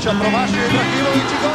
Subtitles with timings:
[0.00, 1.52] Ibrahimovića, promašio Ibrahimović i gol!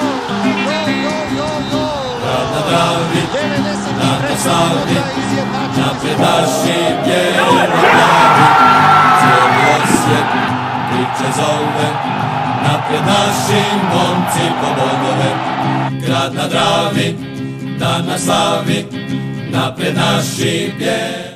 [0.65, 2.15] Gol, gol, gol, gol!
[2.53, 4.29] Na Dravi, 93.
[4.29, 4.96] na Savi,
[6.20, 8.46] naši bijeli glavi.
[9.20, 10.29] Cijeli Osijek
[10.89, 11.89] priče zove,
[12.63, 13.62] naprijed naši
[13.94, 15.32] momci po bodove.
[16.05, 17.16] Grad na Dravi,
[17.80, 18.86] dan na slavi,
[19.52, 21.34] naprijed naši bijeli.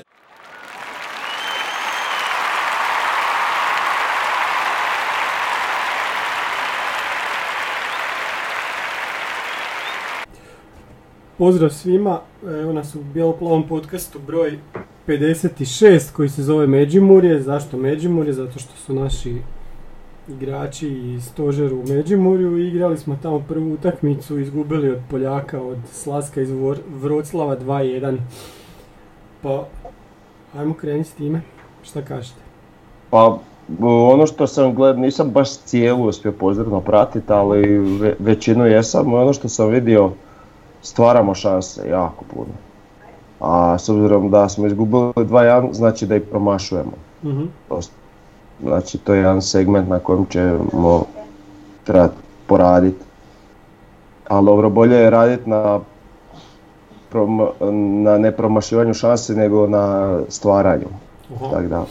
[11.39, 12.19] Pozdrav svima,
[12.61, 14.59] evo nas u Bijeloplavom podcastu broj
[15.07, 17.41] 56 koji se zove Međimurje.
[17.41, 18.33] Zašto Međimurje?
[18.33, 19.35] Zato što su naši
[20.27, 26.41] igrači i stožer u Međimurju igrali smo tamo prvu utakmicu, izgubili od Poljaka, od Slaska
[26.41, 26.49] iz
[27.01, 28.17] Vroclava 2-1.
[29.41, 29.65] Pa,
[30.57, 31.41] ajmo krenuti s time.
[31.83, 32.39] Šta kažete?
[33.09, 33.39] Pa
[33.81, 39.13] ono što sam gledao, nisam baš cijelu uspio pozorno pratiti, ali ve- većinu jesam.
[39.13, 40.11] Ono što sam vidio,
[40.81, 42.51] stvaramo šanse jako puno.
[43.39, 46.91] A s obzirom da smo izgubili 2-1, znači da i promašujemo.
[47.23, 47.43] Mhm.
[47.67, 47.93] Prosto.
[48.63, 51.03] Znači to je jedan segment na kojem ćemo
[51.83, 52.15] trebati
[52.47, 53.05] poraditi.
[54.27, 55.79] Ali dobro, bolje je raditi na,
[57.11, 57.49] prom-
[58.03, 60.87] na ne promašivanju šanse nego na stvaranju.
[61.39, 61.85] Tako da,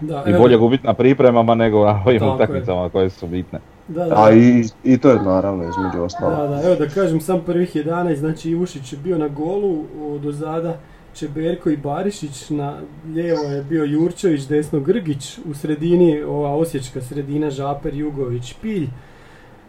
[0.00, 3.58] Da, I bolje gubiti na pripremama nego na ovim utakmicama koje su bitne.
[3.88, 6.36] Da, da, a i, i to je naravno između ostalog.
[6.38, 10.26] Da, da, evo da kažem sam prvih 11, znači Ivušić je bio na golu, od
[10.26, 10.78] ozada
[11.14, 12.78] Čeberko i Barišić, na
[13.14, 18.88] lijevo je bio Jurčević, desno Grgić, u sredini ova osječka sredina Žaper, Jugović, Pilj,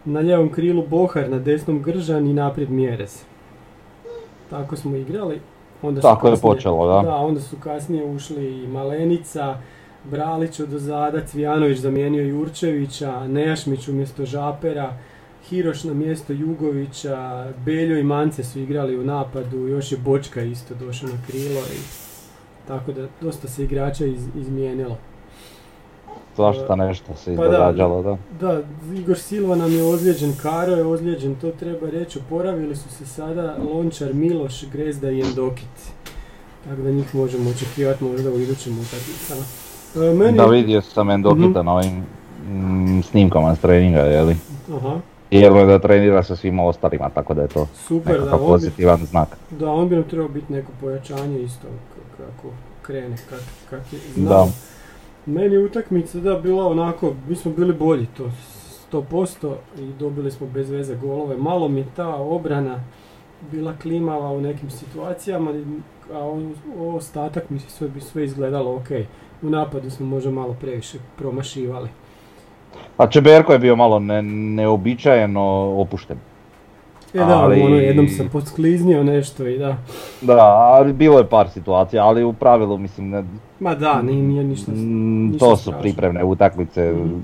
[0.04, 3.22] na lijevom krilu Bohar, na desnom Gržan i naprijed Mjerez.
[4.50, 5.40] Tako smo igrali.
[5.82, 7.08] Onda su Tako je kasnije- počelo, da.
[7.08, 9.56] Da, onda su kasnije ušli i Malenica,
[10.10, 14.96] Bralić od ozada, Cvijanović zamijenio Jurčevića, Nejašmić umjesto Žapera,
[15.48, 20.74] Hiroš na mjesto Jugovića, Beljo i Mance su igrali u napadu, još je Bočka isto
[20.74, 21.80] došao na krilo i
[22.68, 24.96] tako da dosta se igrača iz, izmijenilo.
[26.36, 27.48] Svašta nešto se Pa da.
[27.48, 28.16] izdogađalo, da.
[28.40, 28.62] Da,
[28.94, 33.56] Igor Silva nam je ozlijeđen, Karo je ozlijeđen, to treba reći, oporavili su se sada
[33.72, 35.92] Lončar, Miloš, Grezda i Endokit.
[36.64, 39.65] Tako da njih možemo očekivati možda u idućim utakmicama.
[39.96, 40.36] E, meni...
[40.36, 41.66] Da vidio sam Endokita Mhm.
[41.66, 42.02] na ovim
[42.48, 44.36] mm, snimkama s treninga, jeli.
[44.72, 44.96] Aha,
[45.30, 48.46] Jelno je da trenira sa svima ostalima, tako da je to super, da, nekakav bi,
[48.46, 49.28] pozitivan znak.
[49.50, 51.66] da, on bi nam trebao biti neko pojačanje isto
[52.16, 52.48] kako
[52.82, 53.40] krene, kak,
[53.70, 54.22] kak je Da.
[54.22, 54.48] znao.
[55.26, 58.30] Meni je utakmica da bila onako, mi smo bili bolji to
[58.92, 61.36] 100% i dobili smo bez veze golove.
[61.36, 62.80] Malo mi ta obrana
[63.42, 65.50] bila klimava u nekim situacijama,
[66.12, 66.38] a
[66.88, 68.88] ostatak mi se sve, bi sve izgledalo ok.
[69.42, 71.88] U napadu smo možda malo previše promašivali.
[72.96, 75.42] A Čeberko je bio malo ne, neobičajeno
[75.76, 76.16] opušten.
[77.14, 79.76] E da, Ali- ono jednom sam podskliznuo nešto i da.
[80.20, 83.24] Da, ali bilo je par situacija, ali u pravilu mislim ne,
[83.60, 85.80] Ma da, nije, nije ništa, Mm, ništa to su strašno.
[85.80, 87.14] pripremne utakmice, Mhm.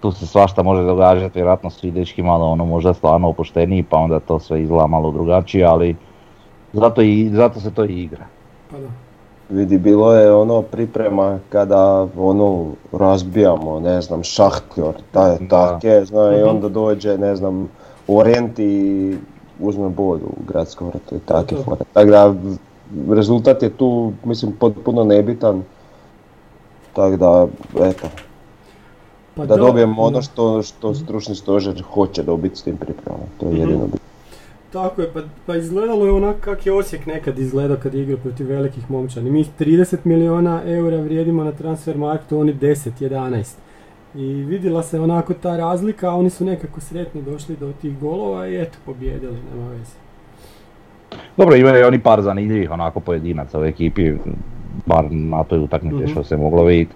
[0.00, 3.96] tu se svašta može događati, vjerojatno su i dečki malo ono možda stvarno opušteniji pa
[3.96, 5.96] onda to sve izgleda malo drugačije, ali
[6.72, 8.24] zato, i, zato se to i igra.
[8.70, 8.88] Pa da.
[9.50, 11.82] Vidi, bilo je ono priprema kada
[12.18, 15.48] ono razbijamo, ne znam, šahtjor, taj, Da.
[15.70, 16.48] take, zna, i Mhm.
[16.48, 17.68] onda dođe, ne znam,
[18.08, 19.16] Orient i
[19.60, 21.80] uzme bod u gradskom vrtu i take fore.
[21.92, 22.34] Tako da,
[23.10, 23.88] rezultat je tu,
[24.24, 25.62] mislim, potpuno nebitan.
[26.92, 27.46] Tako da,
[27.80, 28.06] eto,
[29.34, 30.22] Pa da dobijemo ono da.
[30.22, 33.60] što, što stručni stožer hoće dobiti s tim pripremama, to je Mhm.
[33.60, 34.07] jedino bitno.
[34.72, 38.18] Tako je, pa, pa izgledalo je onako kak je Osijek nekad izgledao kad je igrao
[38.18, 39.30] protiv velikih momčani.
[39.30, 43.56] Mi 30 miliona eura vrijedimo na transfer marktu, oni 10, 11.
[44.14, 48.48] I vidjela se onako ta razlika, a oni su nekako sretni došli do tih golova
[48.48, 49.92] i eto, pobjedili, nema veze.
[51.36, 54.12] Dobro, imaju oni par zanimljivih onako pojedinaca u ekipi,
[54.86, 56.10] bar na toj utakmici Mhm.
[56.12, 56.94] što se moglo vidjeti.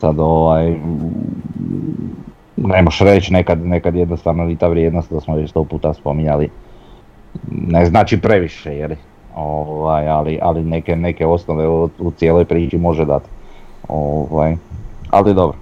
[0.00, 0.76] Sad ovaj,
[2.56, 6.48] ne reći nekad, nekad jednostavno i ta vrijednost, da smo već sto puta spominjali,
[7.50, 8.96] ne znači previše, jer,
[9.36, 13.28] ovaj, ali, ali neke, neke osnove u, u cijeloj priči može dati.
[13.88, 14.56] Ovaj,
[15.10, 15.58] ali dobro,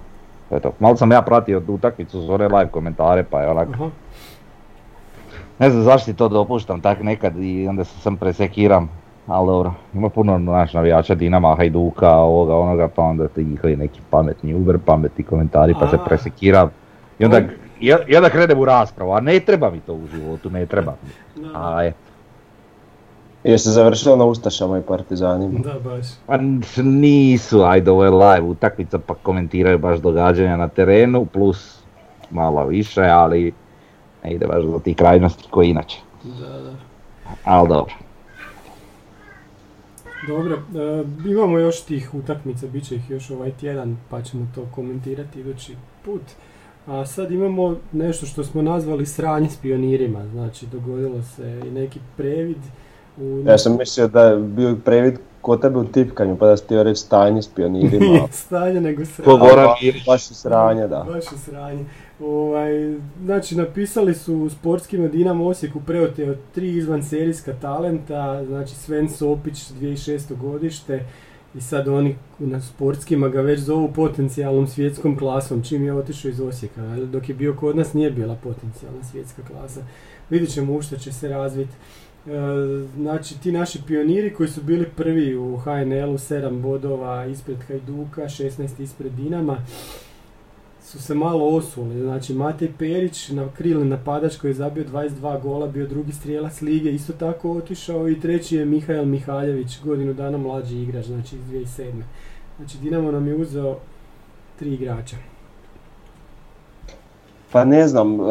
[0.51, 3.89] eto, malo sam ja pratio utakmicu zore live komentare, pa je onak, Aha,
[5.59, 8.89] ne znam zašto ti to dopuštam tak nekad i onda se sam presekiram.
[9.27, 14.01] Ali dobro, ima puno naš navijača Dinama, Hajduka, ovoga, onoga, pa onda ti njihovi neki
[14.09, 16.69] pametni, uber pametni komentari, pa se presekiram.
[17.19, 17.41] I onda,
[17.83, 20.95] I, i onda krenem u raspravu, a ne treba mi to u životu, ne treba
[21.03, 21.43] mi.
[21.43, 21.93] da, A je,
[23.43, 25.59] Je se završilo na Ustašama i Partizanima.
[25.59, 26.07] da, baš.
[26.25, 26.37] pa
[26.83, 31.79] nisu, ajde ovo je live utakmica pa komentiraju baš događanja na terenu, plus
[32.31, 33.53] malo više, ali
[34.23, 35.97] ne ide baš do tih krajnosti koji inače.
[36.23, 36.73] Da, da.
[37.43, 37.93] Ali dobro.
[40.27, 44.65] Dobro, e, imamo još tih utakmica, bit će ih još ovaj tjedan, pa ćemo to
[44.75, 45.75] komentirati idući
[46.05, 46.21] put.
[46.87, 51.99] A sad imamo nešto što smo nazvali sranje s pionirima, znači dogodilo se i neki
[52.17, 52.57] previd
[53.17, 53.43] u...
[53.47, 56.83] Ja sam mislio da je bio previd kod tebe u tipkanju, pa da si htio
[56.83, 58.05] reći stanje s pionirima.
[58.11, 59.25] Nije stanje, nego sranje.
[59.25, 60.05] Ko Ba- Ilić.
[60.05, 61.05] Baš je sranje, da.
[61.13, 61.85] Baš je sranje.
[62.19, 69.55] Ovaj, znači, napisali su u sportskima Dinamo Osijeku preoteo tri izvanserijska talenta, znači Sven Sopić,
[69.81, 70.37] 2006.
[70.37, 71.05] godište,
[71.55, 76.39] i sad oni na sportskima ga već zovu potencijalnom svjetskom klasom, čim je otišao iz
[76.39, 79.81] Osijeka, dok je bio kod nas nije bila potencijalna svjetska klasa.
[80.29, 81.73] Vidjet ćemo u što će se razviti.
[82.27, 82.29] E,
[82.95, 88.81] znači ti naši pioniri koji su bili prvi u HNL-u, 7 bodova ispred Hajduka, 16
[88.81, 89.57] ispred Dinama,
[90.93, 92.01] su se malo osuli.
[92.01, 96.91] Znači Matej Perić na krilni napadač koji je zabio 22 gola, bio drugi strijelac lige,
[96.91, 101.91] isto tako otišao i treći je Mihael Mihaljević, godinu dana mlađi igrač, znači iz 2007.
[102.57, 103.75] Znači Dinamo nam je uzeo
[104.59, 105.15] tri igrača.
[107.51, 108.23] Pa ne znam, e,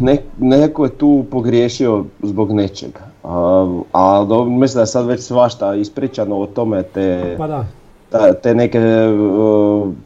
[0.00, 3.00] ne, neko je tu pogriješio zbog nečega.
[3.22, 7.66] A, a do- mislim da je sad već svašta ispričano o tome, te, Pa da,
[8.14, 9.08] ta- te neke e,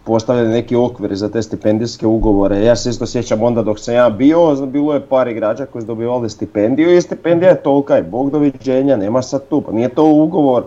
[0.05, 2.61] postavljene neki okvir za te stipendijske ugovore.
[2.61, 5.87] Ja se isto sjećam onda dok sam ja bio, bilo je par igrača koji su
[5.87, 10.05] dobivali stipendiju i stipendija je tolika i bog doviđenja, nema sad tu, pa nije to
[10.07, 10.63] ugovor.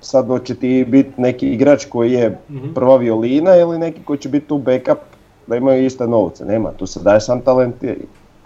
[0.00, 2.72] Sad hoće ti biti neki igrač koji je Mhm.
[2.74, 4.98] prva violina ili neki koji će biti tu backup
[5.46, 7.94] da imaju iste novce, nema, tu se daje sam talenti,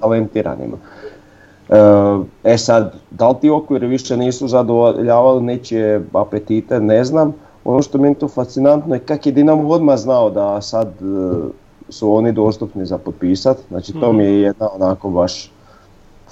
[0.01, 0.77] talentiranima.
[1.69, 1.77] E,
[2.45, 7.35] E sad, da li ti okviri više nisu zadovoljavali nečije apetite, ne znam.
[7.69, 10.95] Ono što je tu fascinantno je kak je Dinamo odmah znao da sad e,
[11.89, 13.59] su oni dostupni za potpisat.
[13.69, 15.51] Znači to mi je jedna onako baš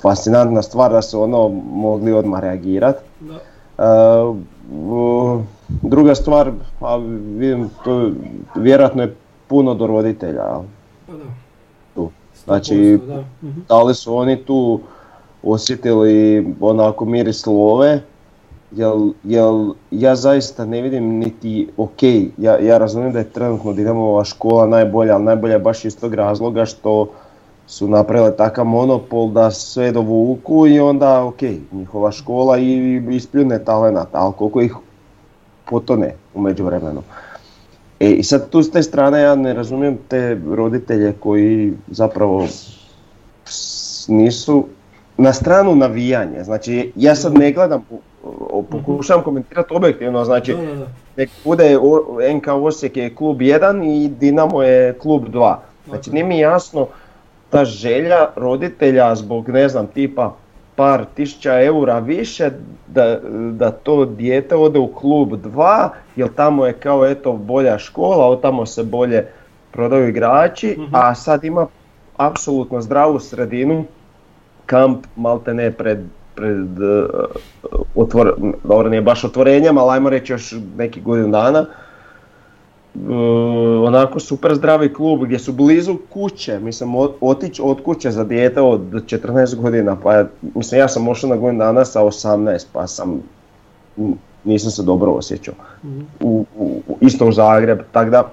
[0.02, 2.98] fascinantna stvar da su ono mogli odmah reagirati.
[3.20, 3.34] da.
[3.34, 4.34] E,
[5.82, 6.50] druga stvar,
[6.80, 6.96] a
[7.36, 8.10] vidim, to
[8.54, 9.16] vjerojatno je
[9.46, 10.44] puno do roditelja.
[11.06, 11.12] Pa.
[11.94, 12.10] Tu.
[12.34, 12.98] 100%, Znači.
[13.42, 13.60] Mhm.
[13.68, 14.80] da li su oni tu
[15.42, 18.00] osjetili onako miris love,
[18.76, 22.02] jel, jel ja zaista ne vidim niti, ok,
[22.38, 26.64] ja, ja razumijem da je trenutno Dinamova škola najbolja, ali najbolja baš iz tog razloga
[26.64, 27.08] što
[27.66, 31.42] su napravile takav monopol da sve dovuku i onda ok,
[31.72, 34.74] njihova škola i ispljune talenat, ali koliko ih
[35.70, 37.02] potone u međuvremenu.
[38.00, 42.46] E, I sad tu s te strane ja ne razumijem te roditelje koji zapravo
[44.08, 44.64] nisu
[45.18, 46.44] na stranu navijanja.
[46.44, 47.84] Znači ja sad ne gledam,
[48.70, 50.56] pokušavam komentirati objektivno, znači
[51.16, 51.78] nek bude
[52.36, 55.54] NK Osijek je klub 1 i Dinamo je klub 2.
[55.88, 56.86] Znači nije mi jasno
[57.50, 60.34] ta želja roditelja zbog ne znam tipa
[60.76, 62.50] par tisuća eura više
[62.86, 63.18] da,
[63.52, 68.42] da to dijete ode u klub 2 jer tamo je kao eto bolja škola, od
[68.42, 69.26] tamo se bolje
[69.72, 70.94] prodaju igrači, Mhm.
[70.94, 71.66] a sad ima
[72.16, 73.84] apsolutno zdravu sredinu,
[74.66, 75.98] kamp malte ne pred,
[76.34, 77.04] pred uh,
[77.96, 78.34] otvor,
[78.64, 81.66] dobro nije baš otvorenjem, ali ajmo reći još neki godinu dana.
[82.96, 83.02] Uh,
[83.82, 86.90] onako super zdravi klub gdje su blizu kuće, mislim
[87.20, 91.36] otići od kuće za dijete od 14 godina, pa ja- mislim ja sam ošao na
[91.36, 93.22] godinu dana sa 18 pa sam,
[94.44, 96.00] nisam se dobro osjećao Mhm.
[96.20, 98.30] u, u, u- isto u Zagreb, tako da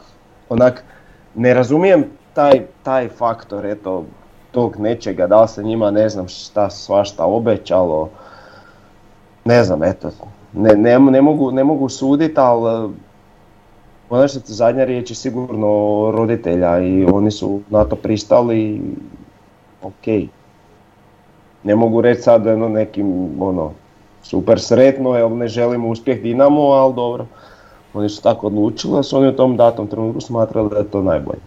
[0.50, 0.84] onak
[1.36, 2.04] ne razumijem
[2.34, 2.52] taj,
[2.84, 4.06] taj faktor eto
[4.54, 8.10] tog nečega, da li se njima ne znam šta svašta obećalo,
[9.46, 10.12] ne znam eto,
[10.54, 12.92] ne, ne, ne mogu, ne mogu suditi, ali u
[14.10, 15.68] konačnici zadnja riječ je sigurno
[16.12, 18.82] roditelja i oni su na to pristali
[19.82, 20.08] ok.
[21.64, 23.72] Ne mogu reći sad ono nekim ono
[24.24, 27.26] super sretno jer ne želimo uspjeh Dinamo, ali dobro.
[27.94, 31.42] Oni su tako odlučili, su oni u tom datom trenutku smatrali da je to najbolje.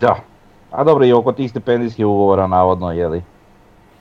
[0.00, 0.31] Da.
[0.72, 3.22] A dobro i oko tih stipendijskih ugovora navodno jeli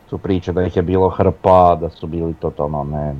[0.09, 3.15] su priče da ih je bilo hrpa, da su bili totalno ne...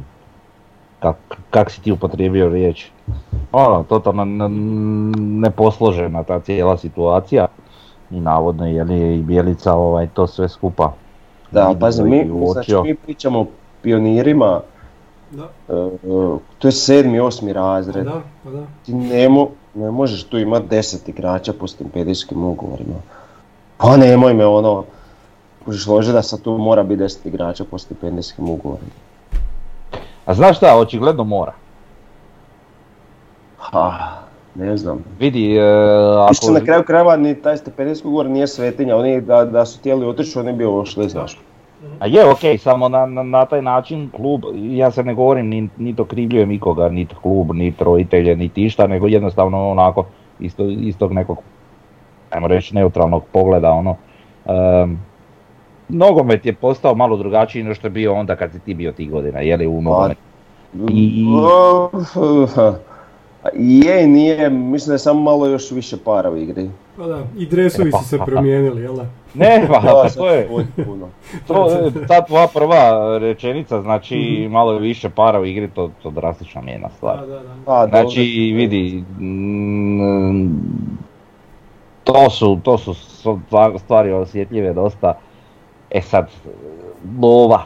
[1.00, 1.18] Kak,
[1.50, 2.90] kak si ti upotrijebio riječ?
[3.52, 4.26] Ono, totalno
[5.18, 7.48] neposložena ta cijela situacija.
[8.12, 10.94] I navodno je li i Bjelica ovaj, to sve skupa.
[11.52, 13.46] Da, pazi, mi, znači, mi pričamo o
[13.82, 14.62] pionirima,
[15.32, 18.06] Da, e, e, to je sedmi, osmi razred.
[18.06, 18.64] da, pa da.
[18.86, 22.96] Ti ne, mo- ne možeš tu imati deset igrača po stipendijskim ugovorima.
[23.82, 24.84] Pa nemoj me ono,
[25.66, 28.92] kužiš lože da sad tu mora biti deset igrača po stipendijskim ugovorima.
[30.26, 31.54] A znaš šta, očigledno mora.
[33.58, 34.22] Ha,
[34.56, 35.04] Ne znam.
[35.20, 35.62] Vidi, e,
[36.30, 36.52] ako...
[36.52, 40.40] na kraju krajeva ni taj stepenijski ugovor nije svetinja, oni da, da su htjeli otići,
[40.40, 41.40] oni bi ošli, znaš.
[42.00, 45.70] A je okej, samo na, na, na taj način klub, ja se ne govorim ni,
[45.78, 50.06] ni to krivljujem nikoga, niti klub, niti roditelje, niti išta, nego jednostavno onako
[50.40, 51.38] isto, istog nekog,
[52.32, 53.96] ajmo reći, neutralnog pogleda, ono.
[54.46, 55.00] em,
[55.90, 59.12] nogomet je postao malo drugačiji nego što je bio onda kad si ti bio tih
[59.12, 60.22] godina, je li u nogometu?
[60.90, 61.26] I-
[63.56, 66.70] Je i nije, mislim da je samo malo još više para u igri.
[66.98, 69.06] Pa da, i dresovi su se promijenili, jel da?
[69.34, 70.48] Ne, pa, Da, pa to je,
[70.78, 71.08] puno.
[71.48, 72.82] to, je- ta tvoja prva
[73.18, 74.16] rečenica, znači
[74.52, 77.20] malo je više para u igri, to, to drastično mijenja stvar.
[77.20, 77.74] Da, da, da.
[77.74, 78.00] A, dobro.
[78.00, 78.22] Znači,
[78.56, 79.04] vidi,
[82.14, 85.14] to su, to su stva- stvari osjetljive dosta.
[85.92, 86.30] E sad,
[87.22, 87.62] lova,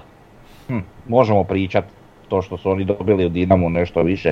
[0.68, 1.86] hm, možemo pričat
[2.30, 4.32] to što su oni dobili u Dinamu nešto više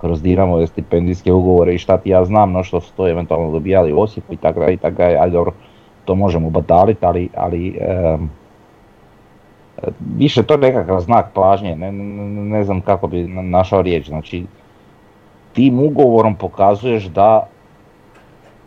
[0.00, 3.92] kroz Dinamo stipendijske ugovore i šta ti ja znam, no što su to eventualno dobijali
[3.92, 5.52] u Osijeku i tako dalje i tako dalje, ajde dobro,
[6.04, 8.30] to možemo bataliti, ali, ali em,
[10.16, 14.06] više to je nekakav znak pažnje, ne, ne, ne znam kako bi na- našao riječ,
[14.06, 14.44] znači
[15.52, 17.46] tim ugovorom pokazuješ da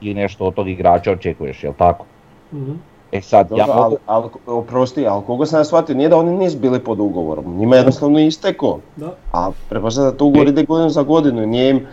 [0.02, 2.06] i nešto od tog igrača očekuješ, jel tako?
[2.54, 2.72] Mhm.
[3.12, 3.80] E sad, Dobro, ja mogu...
[3.82, 7.58] ali, ali, oprosti, ali koliko sam ja shvatio, nije da oni nisu bili pod ugovorom,
[7.58, 8.80] njima je jednostavno istekao.
[8.96, 9.16] Da.
[9.34, 11.88] A pretpostavljam da to ugovor ide godinu za godinu, nije im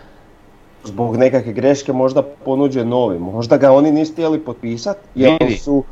[0.84, 3.18] zbog nekakve greške možda ponuđen novi.
[3.18, 5.56] Možda ga oni nisu htjeli potpisati, jer Vidi.
[5.56, 5.84] su...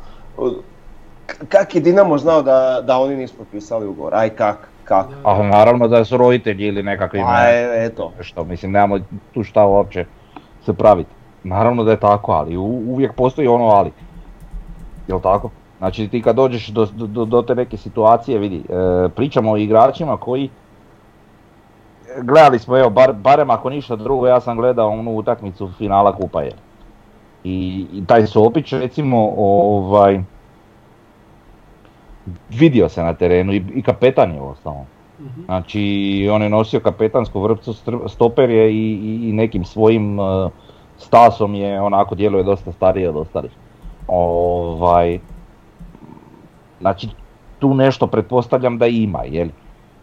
[1.49, 4.15] Kak je Dinamo znao da, da oni nisu potpisali ugovor?
[4.15, 5.05] Aj kak, kak?
[5.23, 7.19] A naravno da su roditelji ili nekakvi...
[7.25, 8.11] A e, eto.
[8.21, 8.99] Što, mislim, nemamo
[9.33, 10.05] tu šta uopće
[10.65, 11.09] se praviti.
[11.47, 13.91] Naravno da je tako, ali u- uvijek postoji ono ali.
[15.07, 15.49] Jel tako?
[15.77, 20.17] Znači ti kad dođeš do, do, do te neke situacije, vidi, e, pričamo o igračima
[20.17, 20.49] koji
[22.21, 26.41] gledali smo, evo, bar, barem ako ništa drugo, ja sam gledao onu utakmicu finala Kupa
[26.41, 26.51] je.
[27.43, 30.21] I, i taj Sopić recimo, ovaj,
[32.49, 34.85] vidio se na terenu i, i kapetan je ostao.
[35.19, 35.41] Mhm.
[35.45, 35.81] Znači,
[36.31, 37.73] on je nosio kapetansku vrpcu,
[38.07, 40.51] stoper je i, i, i nekim svojim uh,
[40.97, 43.51] stasom je onako djeluje dosta stariji od ostalih.
[44.07, 45.19] Ovaj,
[46.79, 47.07] znači,
[47.59, 49.47] tu nešto pretpostavljam da ima, jel?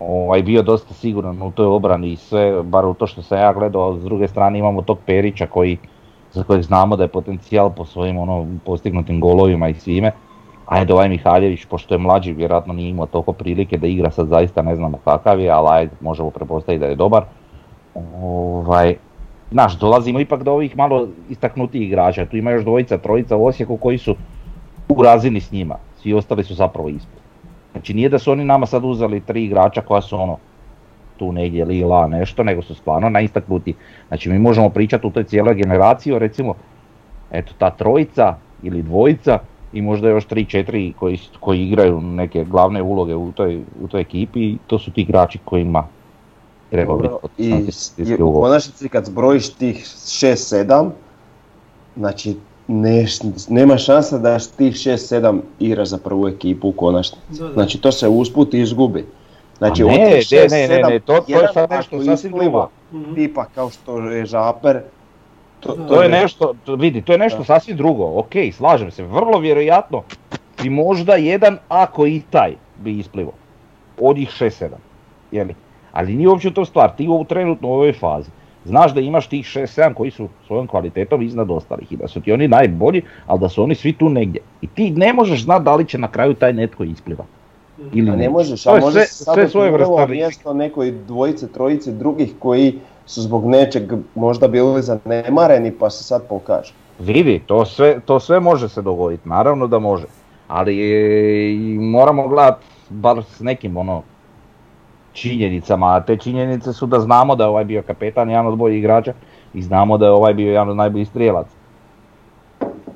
[0.01, 3.53] Ovaj, bio dosta siguran u toj obrani i sve, bar u to što sam ja
[3.53, 5.79] gledao, a s druge strane imamo tog Perića koji,
[6.33, 10.13] za kojeg znamo da je potencijal po svojim ono, postignutim golovima i svime.
[10.67, 14.63] Ajde ovaj Mihaljević, pošto je mlađi, vjerojatno nije imao toliko prilike da igra, sad zaista
[14.63, 17.25] ne znamo kakav je, ali ajde, možemo prepostaviti da je dobar.
[18.23, 18.97] Ovaj,
[19.55, 23.77] znaš, dolazimo ipak do ovih malo istaknutijih igrača, tu ima još dvojica, trojica u Osijeku
[23.77, 24.17] koji su
[24.89, 27.23] u razini s njima, svi ostali su zapravo ispod.
[27.73, 30.37] Znači nije da su oni nama sad uzeli tri igrača koja su ono,
[31.17, 33.75] tu negdje lila nešto, nego su stvarno najistaknuti.
[34.09, 36.55] Znači mi možemo pričati u toj cijeloj generaciji recimo,
[37.31, 39.39] eto ta trojica ili dvojica
[39.73, 44.01] i možda još tri, četiri koji, koji igraju neke glavne uloge u toj, u toj
[44.01, 45.87] ekipi to su ti igrači kojima
[46.75, 47.51] treba biti I,
[47.99, 50.91] i u konačnici kad zbrojiš tih 6-7,
[51.97, 52.37] znači
[52.69, 57.25] neš, nema šanse da tih 6-7 igra za prvu ekipu u konačnici.
[57.55, 59.07] Znači to se usput izgubi.
[59.59, 62.03] Znači A od ne, tih ne, ne, ne, 6-7, ne, to- to je sad nešto
[62.05, 62.69] sasvim drugo.
[62.93, 63.15] Mhm.
[63.15, 64.81] Tipa kao što je Žaper,
[65.61, 65.73] to.
[65.89, 67.45] To je nešto, to, vidi, to je nešto Da.
[67.45, 70.03] sasvim drugo, ok, slažem se, vrlo vjerojatno
[70.63, 73.33] bi možda jedan, ako i taj, bi isplivo.
[74.01, 74.69] Od ih 6-7,
[75.33, 75.55] jeli?
[75.95, 78.31] Ali nije uopće to stvar, ti u trenutno u ovoj fazi,
[78.65, 82.33] znaš da imaš tih 6-7 koji su svojom kvalitetom iznad ostalih i da su ti
[82.33, 84.41] oni najbolji, ali da su oni svi tu negdje.
[84.63, 87.25] I ti ne možeš znati da li će na kraju taj netko ispliva.
[87.93, 92.33] Ili A ne možeš, a je može sve, svoje vrsta mjesto nekoj dvojice, trojice drugih
[92.39, 96.73] koji su zbog nečeg možda bili zanemareni pa se sad pokaže.
[96.99, 100.07] Vidi, to sve, to sve može se dogoditi, naravno da može.
[100.49, 104.03] Ali e, moramo gledati bar s nekim ono
[105.15, 108.79] činjenicama, a te činjenice su da znamo da je ovaj bio kapetan, jedan od boljih
[108.79, 109.13] igrača
[109.55, 111.57] i znamo da je ovaj bio jedan od najboljih strijelaca.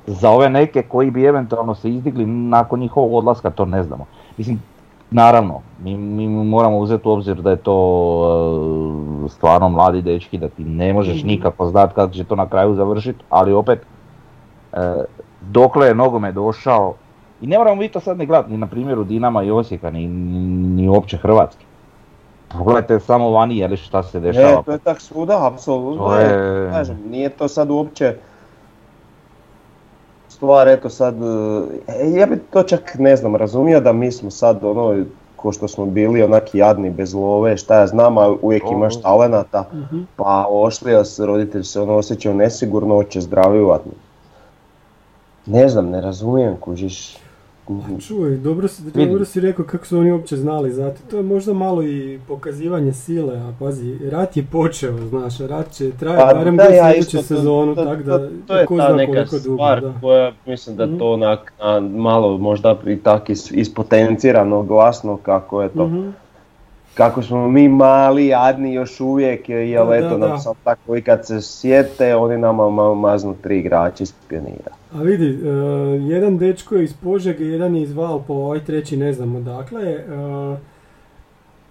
[0.07, 4.05] Za ove neke koji bi eventualno se izdigli nakon njihovog odlaska, to ne znamo.
[4.37, 4.61] Mislim,
[5.11, 7.75] naravno, mi, mi moramo uzeti u obzir da je to
[9.25, 12.75] e, stvarno mladi dečki, da ti ne možeš nikako znati kako će to na kraju
[12.75, 13.79] završiti, ali opet,
[14.73, 15.03] e,
[15.41, 16.93] dokle je nogome došao,
[17.41, 20.07] i ne moramo mi to sad ne gledati ni na primjeru Dinama i Osijeka, ni,
[20.07, 20.39] ni,
[20.81, 21.68] ni uopće Hrvatske.
[22.49, 24.47] Pogledajte samo vani, je li šta se dešava.
[24.47, 26.03] Ne, to je tak svuda, apsolutno.
[26.03, 28.15] To je- Kažem, nije to sad uopće
[30.29, 31.15] stvar, eto sad,
[31.87, 35.03] e, ja bi to čak ne znam, razumio da mi smo sad ono
[35.35, 38.73] ko što smo bili onak jadni bez love, šta ja znam, a uvijek Ovo.
[38.73, 39.99] imaš talenata, Mhm.
[40.15, 43.67] pa ošli, a se roditelji se ono osjećaju nesigurno, hoće zdravi.
[45.45, 47.17] Ne znam, ne razumijem, kužiš.
[47.69, 50.99] A Čuj, dobro si, dobro si rekao kako su oni uopće znali za to.
[51.09, 55.71] To je možda malo i pokazivanje sile, a pazi, rat je počeo, znaš, a rat
[55.71, 58.87] će trajati Pa barem do ja to- sezonu, to, tako da to je ko ta
[58.87, 59.93] zna neka koliko dugo, stvar da.
[60.01, 60.97] koja mislim da Mhm.
[60.97, 65.87] to onak na, malo možda i tak is, ispotencirano glasno kako je to.
[65.87, 66.09] Mhm.
[66.93, 71.01] Kako smo mi mali, jadni još uvijek, jel Da, eto da, nam sad tako i
[71.01, 74.71] kad se sjete, oni nama ma, maznu tri igrača iz pionira.
[74.93, 75.49] A vidi, e,
[76.13, 79.95] jedan dečko je iz Požege, jedan je iz Valpo, ovaj treći ne znam odakle je.
[79.95, 80.57] e,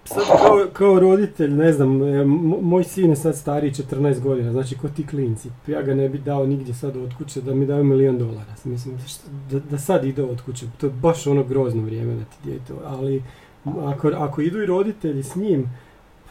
[0.04, 2.24] sad kao, kao roditelj, ne znam, e,
[2.62, 5.48] moj sin je sad stariji 14 godina, znači ko ti klinci.
[5.66, 8.54] Ja ga ne bi dao nigdje sad od kuće da mi daju milion dolara.
[8.64, 8.98] Mislim,
[9.70, 13.22] da sad ide od kuće, to je baš ono grozno vrijeme da ti dijete, ali
[13.86, 15.70] ako, ako idu i roditelji s njim,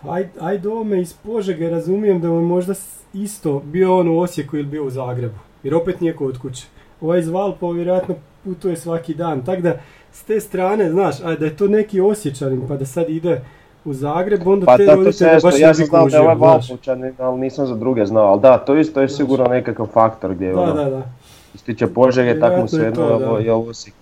[0.02, 2.74] pa aj, ajde ovome iz Požege, razumijem da je možda
[3.14, 6.66] isto bio on u Osijeku ili bio u Zagrebu, jer opet nije kod kuće.
[7.02, 9.80] Ovaj iz Valpova vjerojatno putuje svaki dan, tako da
[10.12, 13.42] s te strane, znaš, a da je to neki Osječanin pa da sad ide
[13.86, 16.36] u Zagreb, onda Pa te roditelje baš ja ne sam bi znao da je ovaj
[16.36, 16.70] znaš.
[16.70, 20.54] Valpovčanin, ali nisam za druge znao, ali da, to isto je sigurno nekakav faktor gdje
[20.54, 21.02] Da, ono, da, da.
[21.50, 23.40] što se tiče Požege, tako mu Vjerojatno je to, da.
[23.40, 23.96] jel Osijek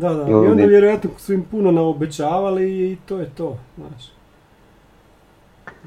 [0.00, 0.30] Da, da.
[0.30, 4.12] I onda vjerojatno su im puno naobećavali i to je to, znaš.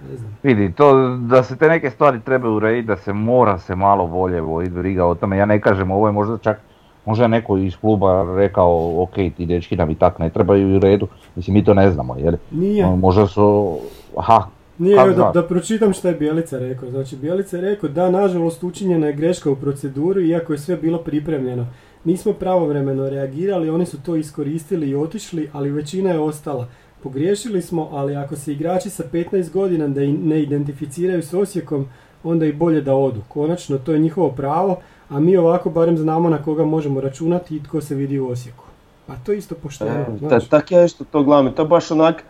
[0.09, 0.37] Ne znam.
[0.43, 4.41] Vidi, to da se te neke stvari trebaju urediti, da se mora se malo bolje
[4.41, 5.37] voditi briga o tome.
[5.37, 6.59] Ja ne kažem, ovo je možda čak,
[7.05, 10.79] možda je neko iz kluba rekao, ok, ti dečki nam i tak ne trebaju u
[10.79, 11.07] redu.
[11.35, 12.85] Mislim, mi to ne znamo, jer Nije.
[12.85, 13.77] možda su,
[14.17, 16.89] aha, Nije, evo da, da pročitam što je Bjelica rekao.
[16.89, 20.97] Znači, Bjelica je rekao da, nažalost, učinjena je greška u proceduri, iako je sve bilo
[20.97, 21.65] pripremljeno.
[22.03, 26.67] Nismo pravovremeno reagirali, oni su to iskoristili i otišli, ali većina je ostala.
[27.03, 31.85] Pogriješili smo, ali ako se igrači sa 15 godina da ne identificiraju s Osijekom,
[32.23, 33.21] onda i bolje da odu.
[33.27, 34.77] Konačno, to je njihovo pravo,
[35.09, 38.63] a mi ovako barem znamo na koga možemo računati i tko se vidi u Osijeku.
[39.07, 41.91] A to je isto pošteno, E, Ta, tak ja isto to i to je baš
[41.91, 42.23] onak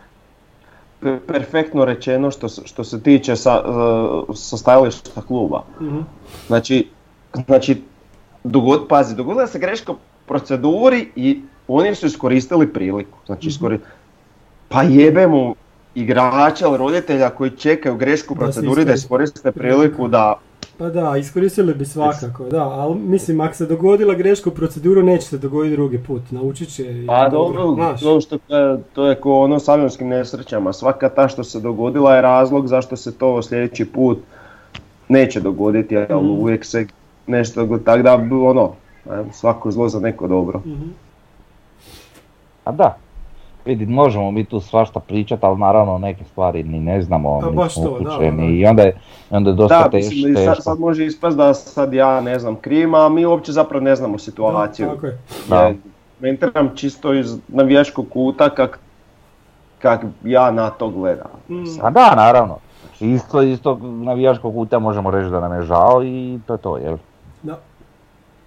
[1.02, 3.64] pe- perfektno rečeno što, se- što se tiče sa,
[4.30, 5.64] e, sa stajališta kluba.
[5.82, 6.00] Mhm.
[6.48, 6.88] Znači,
[7.46, 7.82] znači
[8.44, 13.18] dogod, pazi, dogodila se greška u proceduri i oni su iskoristili priliku.
[13.26, 13.50] Znači, Mhm.
[13.50, 13.80] iskori...
[14.70, 15.54] pa jebemo
[15.96, 20.40] igrača ili roditelja koji čekaju grešku u proceduri da iskoriste priliku da
[20.78, 25.28] Pa da, iskoristili bi svakako, da, ali mislim, ako se dogodila greška u proceduru, neće
[25.28, 28.38] se dogoditi drugi put, naučit će Pa dobro, to, što,
[28.94, 30.74] to je ko ono s avionskim nesrećama.
[30.74, 34.18] Svaka ta što se dogodila je razlog zašto se to sljedeći put
[35.10, 36.30] neće dogoditi, ali Mhm.
[36.32, 36.88] uvijek se
[37.32, 37.78] nešto.
[37.86, 38.72] Tako da, ono,
[39.32, 40.60] svako zlo za neko dobro.
[40.66, 40.90] Mhm.
[42.66, 42.98] a da.
[43.66, 47.76] Vidi, možemo mi tu svašta pričati, ali naravno neke stvari ni ne znamo, Pa baš
[47.76, 48.44] nismo to, da, da.
[48.44, 48.98] i onda je,
[49.30, 50.62] onda je dosta Da, teš, mislim, i sad, teško.
[50.62, 54.18] sad može ispast da sad ja ne znam krim, a mi uopće zapravo ne znamo
[54.18, 54.86] situaciju.
[54.88, 55.18] Da, tako je.
[55.50, 55.56] Da.
[55.56, 55.74] Ja
[56.20, 58.80] Komentiram čisto iz navijačkog kuta kak,
[59.80, 61.28] kak ja na to gledam.
[61.50, 61.64] Mm.
[61.82, 62.58] A da, naravno.
[63.00, 66.78] Isto iz tog navijačkog kuta možemo reći da nam je žao i to je to,
[66.78, 66.98] jel?
[67.44, 67.60] Da.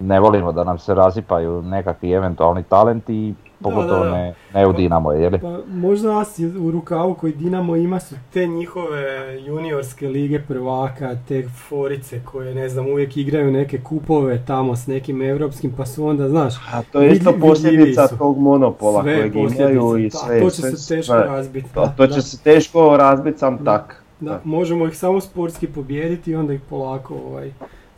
[0.01, 4.17] Ne volimo da nam se rasipaju nekakvi eventualni talenti pogotovo da, da.
[4.17, 5.39] ne, ne u Dinamo, jel?
[5.41, 9.05] Pa možda as je u rukavu koji Dinamo ima su te njihove
[9.41, 15.23] juniorske lige prvaka, te forice koje ne znam uvijek igraju neke kupove tamo s nekim
[15.23, 19.99] europskim pa su onda znaš A to je isto posljedica tog monopola sve kojeg imaju
[19.99, 20.41] i sve.
[20.41, 21.75] To će sve- se teško razbiti.
[21.75, 22.23] To, da, to će da.
[22.23, 23.65] se teško razbiti sam Da.
[23.79, 24.03] tak.
[24.21, 27.53] Da, možemo ih samo sportski pobijediti i onda ih polako ovaj,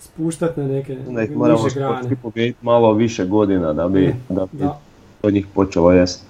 [0.06, 2.16] spuštati na neke ih moramo niže grane.
[2.22, 4.78] pobijediti malo više godina da bi, da bi Da.
[5.20, 6.24] to njih počelo jest.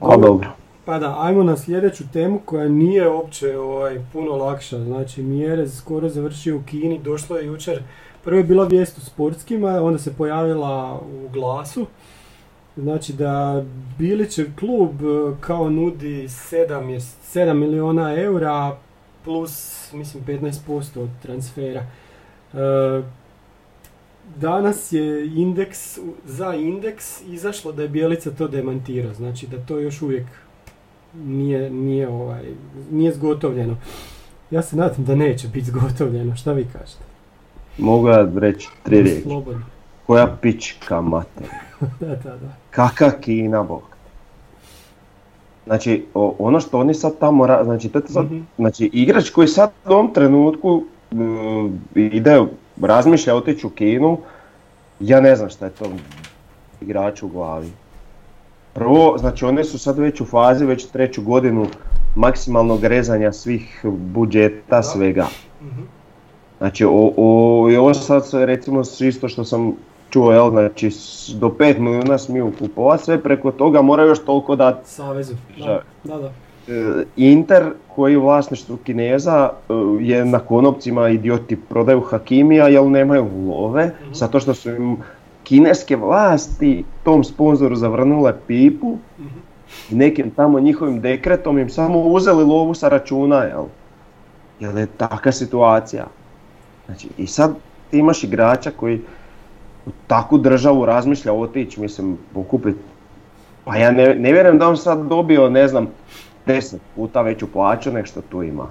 [0.00, 0.14] Dobro.
[0.14, 0.48] Ali dobro.
[0.84, 4.84] Pa da, ajmo na sljedeću temu koja nije uopće ovaj, puno lakša.
[4.84, 7.82] Znači, Mjerez skoro završio u Kini, došlo je jučer,
[8.24, 11.86] prvo je bila vijest u sportskima, onda se pojavila u glasu.
[12.76, 13.62] Znači da
[13.98, 18.76] Bilićev klub e, kao nudi 7, je 7 miliona eura
[19.24, 21.86] plus mislim 15% od transfera.
[22.54, 23.02] E,
[24.36, 30.02] Danas je indeks, za indeks izašlo da je Bjelica to demantirao, znači da to još
[30.02, 30.26] uvijek
[31.16, 32.42] nije, nije, ovaj,
[32.90, 33.76] nije zgotovljeno.
[34.50, 37.02] Ja se nadam da neće biti zgotovljeno, šta vi kažete?
[37.78, 39.22] Mogu ja reći tri riječi.
[39.22, 39.62] Slobodno.
[40.06, 41.46] Koja pička mater.
[42.00, 42.54] da, da, da.
[42.70, 43.82] Kaka Kina, bog.
[45.66, 48.40] Znači, o- ono što oni sad tamo ra- znači, to je sad, Mhm.
[48.56, 50.84] znači, igrač koji sad u ovom trenutku
[51.94, 52.44] ide,
[52.82, 54.18] razmišlja otići u Kinu,
[55.00, 55.84] ja ne znam šta je to
[56.80, 57.72] igrač u glavi.
[58.74, 61.66] Prvo, znači one su sad već u fazi, već treću godinu
[62.16, 65.26] maksimalnog rezanja svih budžeta, svega.
[65.62, 65.82] Mhm.
[66.58, 69.72] Znači, o, o, i ovo sad recimo isto što sam
[70.10, 70.90] čuo, jel, znači
[71.34, 74.90] do 5 milijuna smiju kupovati, sve preko toga moraju još toliko dati.
[74.90, 75.34] Savezu.
[75.58, 76.16] Da, da.
[76.16, 76.32] da.
[76.70, 82.84] E, Inter, koji je u vlasništvu Kineza, e, je na konopcima idioti prodaju Hakimija jer
[82.84, 84.96] nemaju love, zato što su im
[85.44, 88.98] kineske vlasti tom sponzoru zavrnule pipu
[89.90, 93.64] i nekim tamo njihovim dekretom im samo uzeli lovu sa računa, jel?
[94.60, 96.06] Jer je taka situacija.
[96.86, 97.54] Znači, i sad
[97.90, 99.00] ti imaš igrača koji
[99.86, 102.78] u takvu državu razmišlja otići, mislim, pokupiti.
[103.64, 105.88] Pa ja ne, ne vjerujem da on sad dobio, ne znam,
[106.54, 108.66] 10 puta veću plaću nek što tu ima.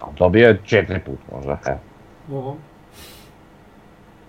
[0.00, 2.56] A Dobio je četiri put možda, evo.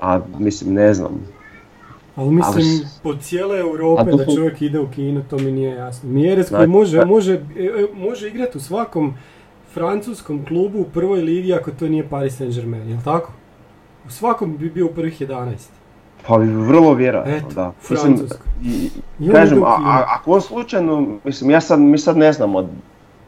[0.01, 1.27] A mislim, ne znam.
[2.15, 6.09] Ali mislim, Ali po cijele Europe da čovjek ide u Kinu, to mi nije jasno.
[6.09, 9.13] Mjerez koji Znači, može, da- može, e, e, može igrati u svakom
[9.73, 13.31] francuskom klubu u prvoj ligi ako to nije Paris Saint-Germain, jel tako?
[14.07, 15.55] U svakom bi bio u prvih 11.
[16.27, 17.71] Pa vrlo vjerojatno, Eto, da.
[17.81, 18.37] Francuska.
[19.19, 22.69] i- kažem, a, a, ako on slučajno, mislim, ja sad, mi sad ne znamo,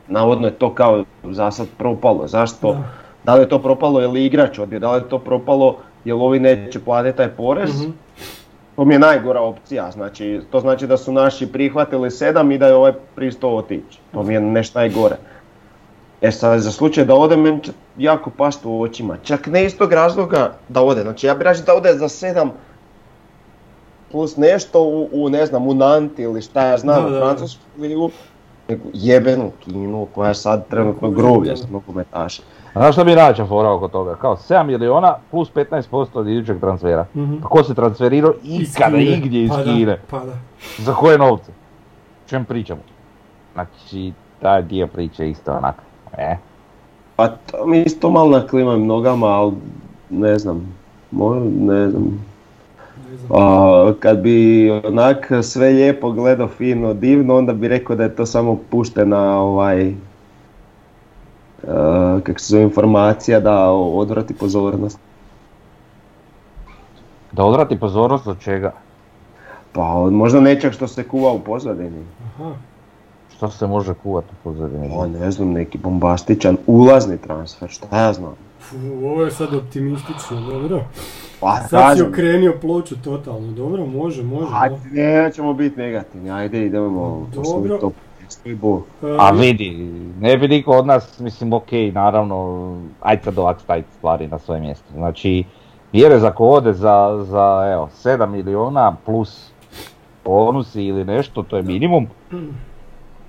[0.08, 2.72] navodno je to kao za sad propalo, zašto?
[2.74, 2.84] Da.
[3.24, 6.40] Da li je to propalo je igrač odbio, da li je to propalo jer ovi
[6.40, 7.82] neće platiti taj porez?
[7.82, 7.92] Mhm.
[8.76, 12.68] To mi je najgora opcija, znači, to znači da su naši prihvatili sedam i da
[12.68, 14.00] je ovaj pristao otići.
[14.12, 15.16] To mi je nešto najgore.
[16.22, 19.18] E sad, za slučaj da ode, meni će jako past u očima.
[19.24, 22.52] Čak ne iz tog razloga da ode, znači ja bih rađe da ode za sedam
[24.12, 27.20] plus nešto u, u, ne znam, u Nanti ili šta ja znam, Da, u da,
[27.20, 27.26] da.
[27.26, 28.10] Francusku ligu,
[28.70, 32.44] nego jebenu Kinu koja je sad trenutno groblje s nogometaša.
[32.74, 34.16] A znaš što bi najveća fora oko toga?
[34.16, 37.06] Kao 7 miliona plus 15% od idućeg transfera.
[37.16, 37.36] Mhm.
[37.42, 39.12] Pa ko se transferirao Iz ikada, Kine.
[39.12, 39.86] igdje iz pa Kine?
[39.86, 40.34] Da, pa da.
[40.78, 41.52] Za koje novce?
[42.26, 42.82] O čem pričamo?
[43.54, 45.76] Znači, taj dio priče isto onak.
[46.18, 46.36] E,
[47.16, 49.54] Pa to mi isto malo naklimam nogama, ali
[50.10, 50.74] ne znam,
[51.12, 52.26] možda, ne znam.
[53.30, 58.26] A, kad bi onak sve lijepo gledao fino, divno, onda bi rekao da je to
[58.26, 59.96] samo puštena ovaj, uh,
[62.24, 65.00] kako se zove informacija da odvrati pozornost.
[67.32, 68.72] da odvrati pozornost od čega?
[69.74, 72.06] Pa od možda nečeg što se kuva u pozadini.
[72.26, 72.52] Aha.
[73.36, 74.94] Što se može kuvati u pozadini?
[74.98, 78.36] Pa ne znam, neki bombastičan ulazni transfer, šta ja znam.
[78.72, 80.84] Fu, ovo je sad optimistično, dobro.
[81.40, 84.48] Pa Sad si okrenio ploču totalno, dobro, može, može.
[84.54, 87.92] ajde, nećemo biti negativni, ajde idemo Dobro.
[88.62, 88.82] bol.
[89.04, 89.70] E, A vidi,
[90.20, 94.62] ne bi niko od nas, mislim, ok, naravno, ajde sad ovak staviti stvari na svoje
[94.62, 94.94] mjesto.
[94.94, 95.44] Znači,
[95.94, 99.52] Vjerez ako ode za, za evo, 7 miliona plus
[100.26, 102.08] bonusi ili nešto, to je minimum,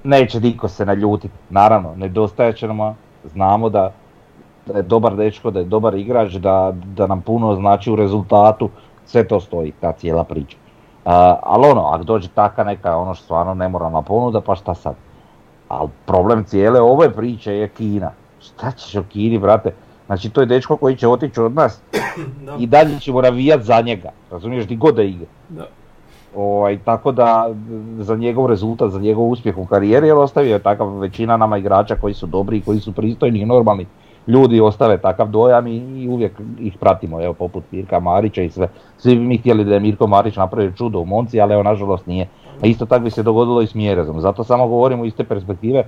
[0.05, 1.35] neće niko se naljutiti.
[1.51, 2.97] Naravno, nedostajat će nam,
[3.33, 3.93] znamo da,
[4.67, 8.71] da je dobar dečko, da je dobar igrač, da, da nam puno znači u rezultatu,
[9.07, 10.57] sve to stoji, ta cijela priča.
[11.05, 14.95] A, ali ono, ako dođe taka neka ono što stvarno nemoralna ponuda, pa šta sad?
[15.69, 18.11] Ali problem cijele ove priče je Kina.
[18.41, 19.73] Šta ćeš o Kini, brate?
[20.07, 21.83] Znači to je dečko koji će otići od nas
[22.47, 24.11] Da, i dalje ćemo navijat za njega.
[24.31, 25.27] Razumiješ, di god da igra.
[25.49, 25.67] da.
[26.37, 27.51] Ovaj, tako da
[27.99, 31.97] za njegov rezultat, za njegov uspjeh u karijeri, jer ostavio je takav većina nama igrača
[31.97, 33.87] koji su dobri i koji su pristojni i normalni
[34.27, 38.69] ljudi ostave takav dojam i, i uvijek ih pratimo, evo poput Mirka Marića i sve.
[38.99, 42.07] Svi bi mi htjeli da je Mirko Marić napravio čudo u Monci, ali evo nažalost
[42.07, 42.29] nije.
[42.63, 44.21] A isto tako bi se dogodilo i s Mjerezom.
[44.21, 45.85] Zato samo govorimo iz te perspektive,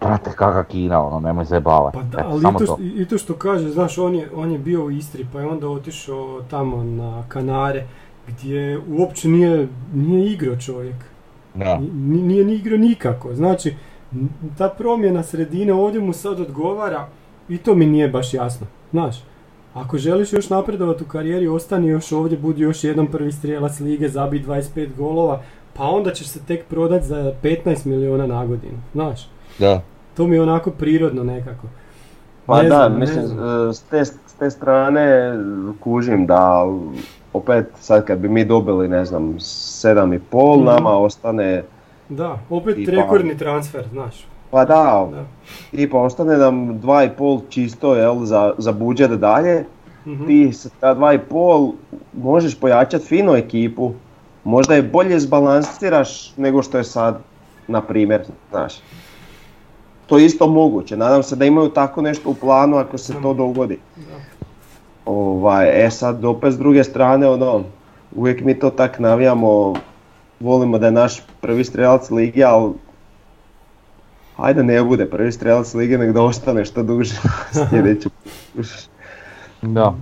[0.00, 1.96] brate kakva Kina, ono, nemoj se bavati.
[1.96, 2.72] Pa da, Eto, ali samo i to, to.
[2.74, 5.46] što, i to što kaže, znaš, on je, on je bio u Istri pa je
[5.46, 7.84] onda otišao tamo na Kanare
[8.28, 10.96] gdje uopće nije, nije igrao čovjek.
[11.54, 11.78] Da.
[11.78, 13.34] Ni- Nije ni igrao nikako.
[13.34, 13.74] Znači,
[14.58, 17.06] ta promjena sredine ovdje mu sad odgovara
[17.48, 18.66] i to mi nije baš jasno.
[18.90, 19.16] Znaš,
[19.74, 24.08] ako želiš još napredovati u karijeri, ostani još ovdje, budi još jedan prvi strijelac lige,
[24.08, 25.40] zabi 25 golova,
[25.74, 28.78] pa onda ćeš se tek prodat za 15 miliona na godinu.
[28.92, 29.28] Znaš,
[29.58, 29.80] Da.
[30.16, 31.66] to mi je onako prirodno nekako.
[32.46, 33.68] Pa Ne da, znam, ne mislim, znam.
[33.68, 35.34] e, s te, s te strane
[35.80, 36.64] kužim da
[37.32, 40.18] opet sad kad bi mi dobili, ne znam, 7,5,
[40.56, 40.64] Mhm.
[40.66, 41.62] nama ostane,
[42.08, 44.26] Da, opet rekordni transfer, znaš.
[44.50, 45.24] Pa da, Da.
[45.70, 49.64] tipa ostane nam 2,5 čisto, jel, za, za budžet dalje.
[50.06, 50.26] Mhm.
[50.26, 51.72] Ti sa ta 2,5
[52.12, 53.92] možeš pojačati fino ekipu,
[54.44, 57.18] možda je bolje zbalansiraš nego što je sad,
[57.68, 58.74] na primjer, znaš.
[60.06, 63.34] To je isto moguće, nadam se da imaju tako nešto u planu ako se to
[63.34, 63.78] dogodi.
[63.96, 64.36] Da.
[65.06, 67.64] Ovaj, e sad opet s druge strane ono,
[68.16, 69.74] uvijek mi to tak navijamo
[70.40, 72.72] volimo da je naš prvi strelac lige, ali
[74.36, 77.14] ajde ne bude prvi strelac lige, nek da ostane što duže
[77.70, 78.08] sljedeći.
[79.62, 79.94] Da.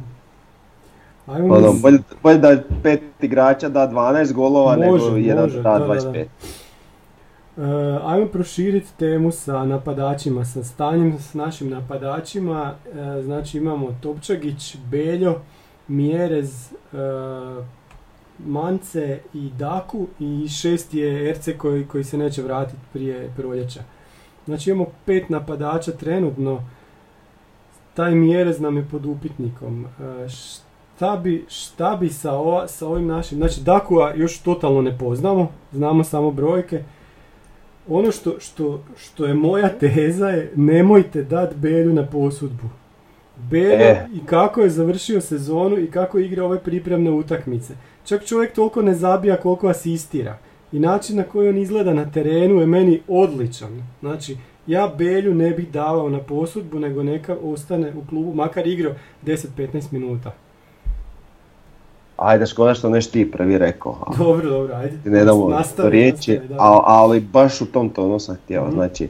[1.27, 5.79] Ajmo Ono, bolje, bolje da pet igrača da 12 golova Može, nego jedan može, da
[5.79, 6.01] da, da, da.
[6.01, 6.27] 25.
[7.57, 12.75] E, ajmo proširiti temu sa napadačima, sa stanjem s našim napadačima.
[12.94, 15.35] E, znači imamo Topčagić, Beljo,
[15.88, 16.97] Mjerez, e,
[18.38, 23.81] Mance i Daku i šest je RC koji, koji se neće vratiti prije proljeća.
[24.44, 26.62] Znači imamo pet napadača trenutno.
[27.94, 29.85] Taj Mjerez nam je pod upitnikom.
[29.85, 33.38] E, šta bi, šta bi sa, ova- sa ovim našim...
[33.38, 36.83] Znači Dakua još totalno ne poznamo, znamo samo brojke.
[37.88, 42.68] Ono što, što, što je moja teza je nemojte dati Belju na posudbu.
[43.37, 44.07] Beljo E.
[44.14, 47.74] i kako je završio sezonu i kako igra ove pripremne utakmice.
[48.04, 50.38] Čak čovjek toliko ne zabija koliko asistira.
[50.74, 53.82] I način na koji on izgleda na terenu je meni odličan.
[54.00, 58.92] Znači, ja Belju ne bih davao na posudbu, nego neka ostane u klubu, makar igrao
[59.26, 60.32] 10-15 minuta.
[62.16, 63.98] Ajde, škoda što neš ti prvi rekao.
[64.06, 64.96] a Dobro, dobro, ajde.
[65.02, 68.62] ti ne damo Nastavi, riječi, nastavi, ali baš u tom tonu sam htio.
[68.62, 68.72] Mhm.
[68.72, 69.08] Znači,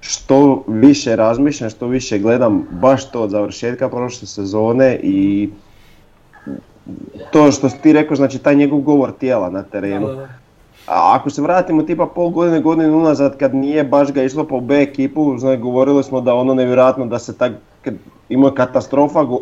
[0.00, 5.48] što više razmišljam, što više gledam baš to od završetka prošle sezone i
[7.32, 10.06] to što ti rekao, znači taj njegov govor tijela na terenu.
[10.06, 10.45] Da, da, da.
[10.86, 14.60] A ako se vratimo tipa pol godine, godinu unazad kad nije baš ga išlo po
[14.60, 17.94] B ekipu, znači govorili smo da ono nevjerojatno da se tak, kad
[18.28, 19.38] imao katastrofa, go,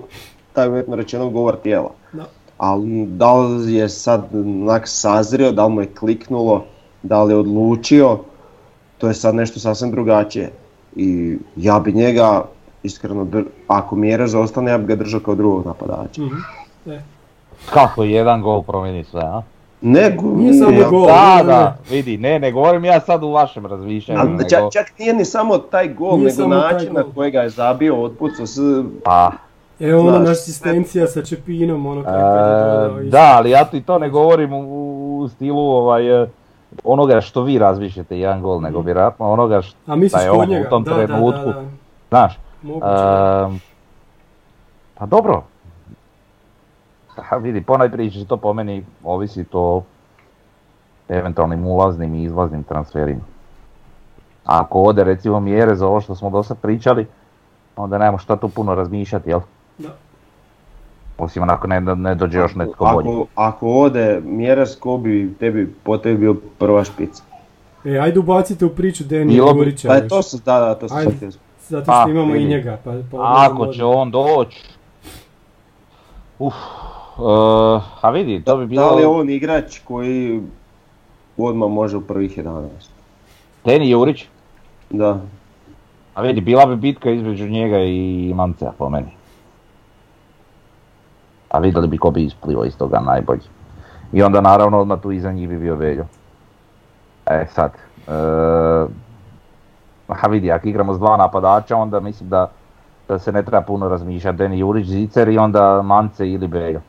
[0.53, 1.91] taj uvjetno rečeno govor tijela.
[2.13, 2.25] Da.
[2.59, 6.65] Ali da li je sad onak sazrio, da li mu je kliknulo,
[7.03, 8.19] da li je odlučio,
[8.99, 10.51] to je sad nešto sasvim drugačije.
[10.97, 12.45] I ja bi njega,
[12.83, 16.23] iskreno, dr- ako Mjerez ostane, ja bi ga držao kao drugog napadača.
[16.23, 16.37] Mhm.
[16.87, 17.01] E,
[17.73, 19.43] Kako jedan gol promijeni sve, a?
[19.85, 21.07] Ne, gu- Nije samo ja- gol.
[21.07, 24.42] Da, ne, da, vidi, ne, ne govorim ja sad u vašem razmišljanju, Ali nego...
[24.42, 27.11] čak, čak nije ni samo taj gol, Nije nego način na gol.
[27.12, 28.59] koji ga je zabio, otpucao s...
[29.05, 29.31] Pa,
[29.81, 33.11] Evo Znaš, naša asistencija sa Čepinom, ono kako je e, isto.
[33.11, 34.61] da, ali ja ti to ne govorim u,
[35.18, 36.29] u stilu ovaj, e,
[36.85, 39.77] onoga što vi razmišljate jedan gol, nego vjerojatno onoga što,
[40.12, 41.40] A je on u tom da, trenutku.
[41.42, 41.64] da, da.
[42.09, 42.38] znaš.
[42.64, 43.57] Ehm,
[44.94, 45.42] pa dobro.
[47.16, 49.83] Pa vidi, ponajprije će to po meni ovisi to
[51.09, 53.20] eventualnim ulaznim i izlaznim transferima.
[54.44, 57.07] Ako ode recimo mjere za ovo što smo do sad pričali,
[57.77, 59.40] onda nemamo šta tu puno razmišljati, jel?
[59.79, 59.88] Da.
[61.18, 63.09] Osim onako ne, ne dođe još netko bolji.
[63.09, 67.22] Ako, ako ode Mjeras, ko bi tebi po tebi bio prva špica?
[67.85, 70.09] E, ajde ubacite u priču bi- Jurića Da, još.
[70.09, 71.31] to se, da, da, to se Ajde.
[71.68, 72.79] Zato što A, imamo i njega.
[72.85, 74.64] Pa, pa Ako će on doći,
[76.38, 76.94] uf, eh,
[78.03, 78.83] a vidi, to bi bilo...
[78.83, 80.42] Da li je on igrač koji
[81.37, 82.68] odmah može u prvih 11?
[83.64, 84.27] Deni Jurić,
[84.90, 85.18] Da.
[86.14, 89.11] A vidi, bila bi bitka između njega i Mancea po meni.
[91.50, 93.42] A vidjeli bi ko bi isplivao iz toga najbolji.
[94.12, 96.07] I onda naravno odmah tu iza njih bi bio Veljo.
[97.27, 97.72] E sad,
[98.07, 98.12] e,
[100.09, 102.50] a vidi, ako igramo s dva napadača onda mislim da,
[103.09, 104.38] da se ne treba puno razmišljati.
[104.38, 106.81] Deni Jurić, Zicer i onda Mance ili Veljo.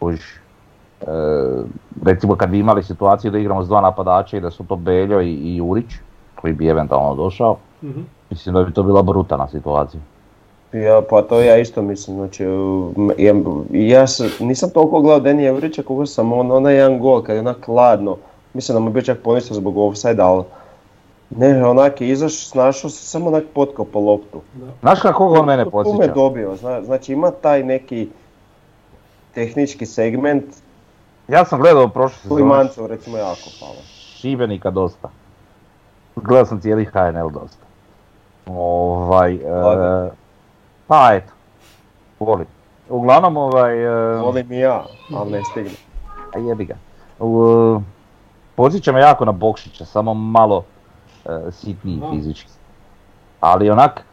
[0.00, 0.34] Kužiš.
[1.00, 1.04] E,
[2.04, 5.20] recimo kad bi imali situaciju da igramo s dva napadača i da su to Beljo
[5.20, 5.90] i, i Jurić,
[6.34, 8.00] koji bi eventualno došao, Mhm.
[8.30, 10.00] Mislim da bi to bila brutana situacija.
[10.74, 12.44] Ja, pa to ja isto mislim, znači,
[13.16, 13.34] ja,
[13.72, 14.04] ja
[14.40, 18.16] nisam toliko gledao Denija Jurića koliko sam on, onaj jedan gol kad je onak hladno,
[18.54, 20.44] mislim da mu je bio čak poništen zbog offside, ali
[21.30, 24.40] ne, onak je izašao, snašao se, samo onak potkopao loptu.
[24.80, 26.12] Znaš kako on mene Tu me podsjeća?
[26.14, 28.08] dobio, zna- znači ima taj neki
[29.38, 30.44] tehnički segment
[31.28, 33.82] Ja sam gledao prošle sezone Mancu recimo jako fala.
[34.16, 35.08] Šibenika dosta.
[36.16, 37.66] Gledao sam cijeli HNL dosta.
[38.46, 40.10] Ovaj, e,
[40.86, 41.32] pa eto,
[42.20, 42.46] volim.
[42.88, 45.74] Uglavnom ovaj, e, Volim i ja, ali ne stignem.
[46.34, 46.74] a jebi ga.
[47.18, 47.80] U,
[48.54, 50.64] podsjeća me jako na Bokšića, samo malo
[51.24, 52.50] e, sitniji fizički.
[53.40, 54.04] Ali onak,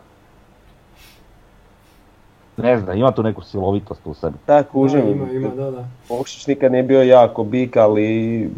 [2.57, 4.37] ne znam, ima tu neku silovitost u sebi.
[4.47, 5.85] Da, Da, kužim, ima, ima, da, da.
[6.09, 8.49] Bokšić nikad nije bio jako bik, ali,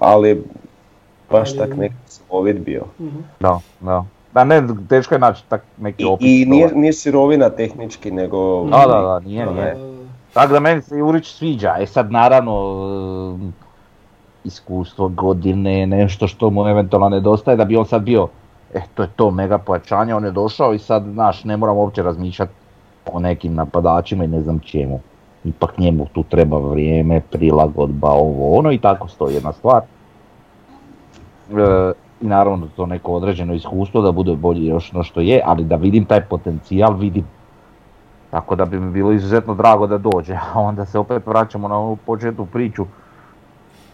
[0.00, 0.44] ali
[1.30, 2.82] baš Ali- tak neki silovit bio.
[3.00, 3.18] Mhm.
[3.40, 4.04] Da, da.
[4.34, 6.26] Da ne, teško je naći tak neki I, opis.
[6.26, 6.80] i nije, toga.
[6.80, 8.64] nije sirovina tehnički, nego...
[8.64, 9.76] Da, da, da, nije, Da, nije.
[10.32, 12.54] Tako da meni se Jurić sviđa, e sad naravno
[14.44, 18.28] iskustvo, godine, nešto što mu eventualno nedostaje da bi on sad bio,
[18.74, 22.02] e to je to mega pojačanje, on je došao i sad, znaš, ne moramo uopće
[22.02, 22.52] razmišljati
[23.12, 25.00] o nekim napadačima i ne znam čemu.
[25.44, 29.82] Ipak njemu tu treba vrijeme, prilagodba, ovo ono i tako stoji jedna stvar.
[31.50, 35.64] E, I naravno to neko određeno iskustvo da bude bolji još no što je, ali
[35.64, 37.24] da vidim taj potencijal, vidim.
[38.30, 41.76] Tako da bi mi bilo izuzetno drago da dođe, a onda se opet vraćamo na
[41.78, 42.84] ovu početnu priču.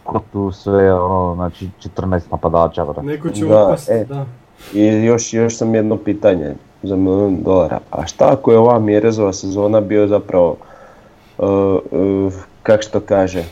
[0.03, 2.85] Ko tu sve, ono, znači 14 napadača.
[3.01, 4.05] Neko će Da, otpasti, e.
[4.05, 4.25] da.
[4.73, 7.79] I još, još sam jedno pitanje za milijun dolara.
[7.91, 10.55] A šta ako je ova Mjerezova sezona bio zapravo,
[11.37, 11.47] uh,
[11.91, 13.43] uh, kak što kaže,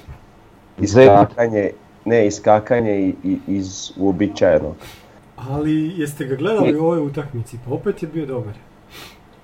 [0.80, 1.72] iskakanje,
[2.06, 4.76] ne iskakanje i- i- iz uobičajenog.
[5.50, 8.54] Ali jeste ga gledali u ovoj utakmici, pa opet je bio dobar.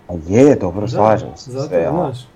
[0.08, 2.28] A je, dobro, Da, slažem se Zato, sve, znaš.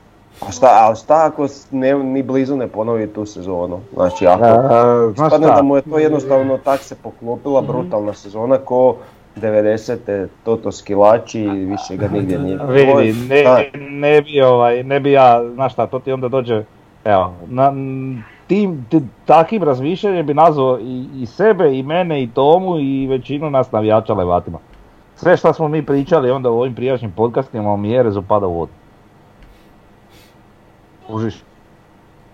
[0.42, 3.80] a šta, ali šta ako ne, ni blizu ne ponovi tu sezonu?
[3.94, 8.96] Znači, ako E, šta, da mu je to jednostavno tak se poklopila brutalna sezona ko
[9.36, 10.28] 90.
[10.44, 12.58] Toto Skilači i više ga nigdje nije.
[12.74, 16.64] Vidi, ne, ne bi ovaj, ne bi ja, znaš šta, to ti onda dođe,
[17.06, 17.74] evo, na,
[18.48, 23.50] tim, ti- takvim razmišljanjem bi nazvao i, i sebe, i mene, i Tomu, i većinu
[23.50, 24.58] nas navijača Levatima.
[25.16, 28.72] Sve što smo mi pričali onda u ovim prijašnjim podcastima o Mjerezu pada u vodu.
[31.10, 31.36] Užiš.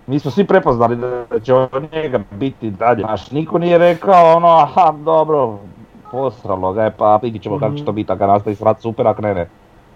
[0.07, 0.95] Mi smo svi prepoznali
[1.29, 3.01] da će od njega biti dalje.
[3.01, 5.59] Znaš, niko nije rekao ono, aha, dobro,
[6.11, 9.07] posralo ga je, pa vidit ćemo kako će to biti, ako ga nastavi srat super,
[9.07, 9.49] ako ne, ne.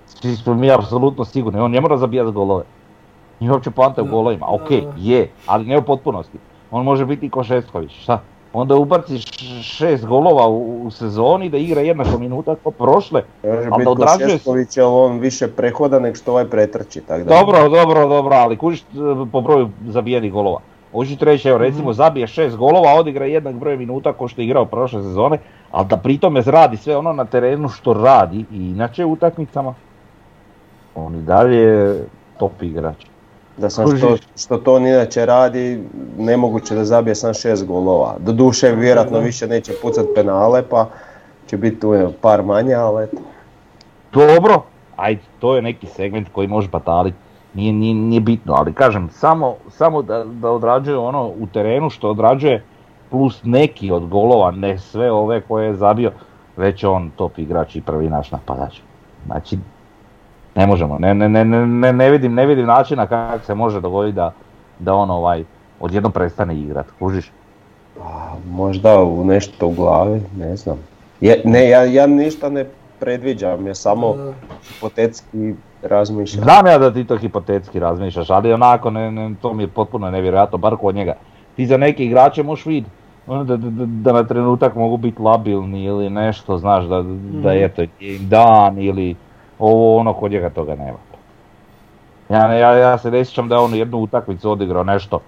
[0.06, 2.64] Svi smo mi apsolutno sigurni, on ne mora zabijati golove.
[3.40, 6.38] Nije uopće poanta u golovima, ok, je, ali ne u potpunosti.
[6.72, 8.20] On može biti i ko Šestković, šta?
[8.54, 9.20] Onda ubaci
[9.64, 13.24] šest golova u, u sezoni, da igra jednako minuta kao prošle.
[13.44, 17.24] Može ali biti da odrađuje Šesković, ali on više prehoda nego što ovaj pretrči, tako
[17.24, 17.40] da.
[17.40, 18.84] Dobro, dobro, dobro, ali kužiš
[19.32, 20.60] po broju zabijenih golova.
[20.92, 24.46] Hoću ti reći, evo recimo zabije šest golova, odigra jednak broj minuta ko što je
[24.46, 25.38] igrao prošle sezone,
[25.74, 29.74] ali da pritome radi sve ono na terenu što radi i inače u utakmicama.
[30.96, 32.08] On i dalje je
[32.40, 33.06] top igrač.
[33.58, 35.84] Da sam što, što to on inače radi,
[36.18, 38.16] nemoguće da zabije sam šest golova.
[38.20, 40.88] Doduše, vjerojatno više neće pucat penale, pa
[41.48, 43.18] će biti tu par manje, ali eto.
[44.14, 44.64] Dobro,
[44.96, 47.18] ajde, to je neki segment koji može bataliti.
[47.54, 52.10] Nije, nije, nije bitno, ali kažem, samo, samo da, da odrađuje ono u terenu što
[52.10, 52.64] odrađuje,
[53.14, 56.12] plus neki od golova, ne sve ove koje je zabio,
[56.58, 58.80] već je on top igrač i prvi naš napadač.
[59.26, 59.58] Znači,
[60.56, 64.16] ne možemo, ne, ne, ne, ne, ne vidim, ne vidim načina kako se može dogoditi
[64.16, 64.34] da,
[64.80, 65.44] da on ovaj,
[65.80, 67.32] odjednom prestane igrat, kužiš?
[68.02, 70.78] A, možda u nešto u glavi, ne znam.
[71.22, 72.66] Je, ne, ja, ja ništa ne
[73.00, 74.34] predviđam, ja samo Da.
[74.68, 76.44] hipotetski razmišljam.
[76.44, 80.12] Znam ja da ti to hipotetski razmišljaš, ali onako ne, ne, to mi je potpuno
[80.12, 81.14] nevjerojatno, bar kod njega.
[81.56, 85.84] Ti za neke igrače možeš vidjeti ono da, da, da- na trenutak mogu biti labilni
[85.84, 87.04] ili nešto, znaš, da, da
[87.50, 87.64] Mhm.
[87.64, 89.16] eto, je im dan ili
[89.60, 90.98] ovo ono, kod njega toga nema.
[92.30, 95.20] Ja, ja, ja se ne sjećam da je on jednu utakmicu odigrao nešto.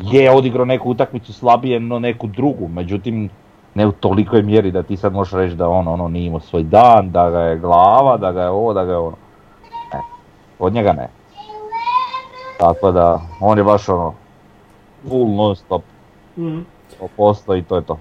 [0.00, 3.28] Je odigrao neku utakmicu slabije no neku drugu, međutim
[3.74, 6.62] ne u tolikoj mjeri da ti sad možeš reći da on ono nije imao svoj
[6.62, 9.16] dan, da ga je glava, da ga je ovo, da ga je ono.
[9.94, 10.00] Ne,
[10.58, 11.08] od njega ne.
[12.58, 14.14] Tako da, on je baš ono,
[15.02, 15.82] full non stop,
[16.36, 16.58] Mhm.
[17.00, 17.98] 100% i to je to.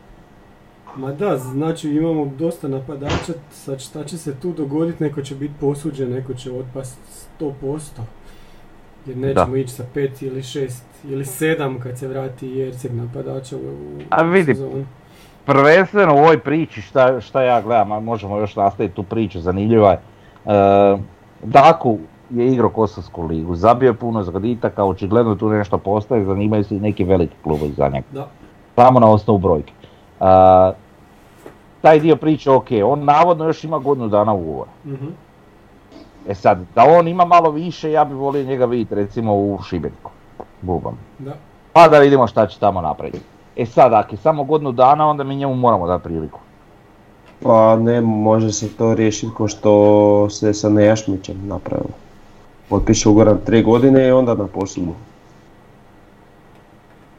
[0.96, 5.54] Ma da, znači imamo dosta napadača, sad šta će se tu dogoditi, neko će biti
[5.60, 6.98] posuđen, neko će otpast
[7.40, 7.80] 100%.
[9.06, 13.60] Jer nećemo ići sa 5 ili 6 ili 7 kad se vrati Jerceg napadača u,
[13.60, 14.86] u A vidi, sezonu.
[15.46, 19.92] Prvenstveno u ovoj priči, šta, šta ja gledam, a možemo još nastaviti tu priču, zanimljiva
[19.92, 20.00] je.
[20.46, 20.98] E,
[21.44, 21.98] Daku
[22.30, 26.80] je igrao Kosovsku ligu, zabio je puno zgoditaka, očigledno tu nešto postoje, zanimaju se i
[26.80, 28.06] neki veliki klubovi za njega.
[28.14, 28.28] Da.
[28.78, 29.74] Samo na osnovu brojke.
[30.20, 30.26] E,
[31.82, 34.72] taj dio priče, ok, on navodno još ima godinu dana ugovora.
[34.86, 35.08] Mhm.
[36.28, 40.12] E sad, da on ima malo više, ja bi volio njega vidjeti recimo u Šibeniku,
[40.62, 40.98] Bubam.
[41.20, 41.34] Da.
[41.74, 43.20] Pa da vidimo šta će tamo napraviti.
[43.56, 46.40] E sad, ako je samo godinu dana, onda mi njemu moramo dati priliku.
[47.44, 51.96] Pa ne, može se to riješiti ko što se sa Nejašmićem napravilo.
[52.70, 54.94] Potpiše ugovor na tri godine i onda na posudbu.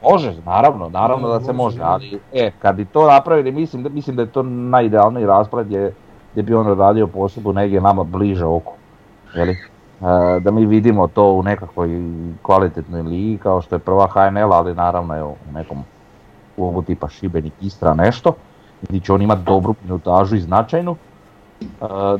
[0.03, 4.17] Može, naravno, naravno Da, se može, ali e, kad bi to napravili, mislim da, mislim
[4.17, 5.95] da je to najidealniji raspored gdje,
[6.33, 8.73] gdje bi on radio posudbu negdje nama bliže oko.
[9.35, 9.53] Jeli?
[9.53, 11.89] E, da mi vidimo to u nekakvoj
[12.43, 15.85] kvalitetnoj ligi kao što je prva HNL, ali naravno evo, u nekom
[16.57, 18.33] klubu tipa Šibenik Istra nešto,
[18.83, 20.97] gdje će on imati dobru minutažu i značajnu,
[21.61, 21.67] e,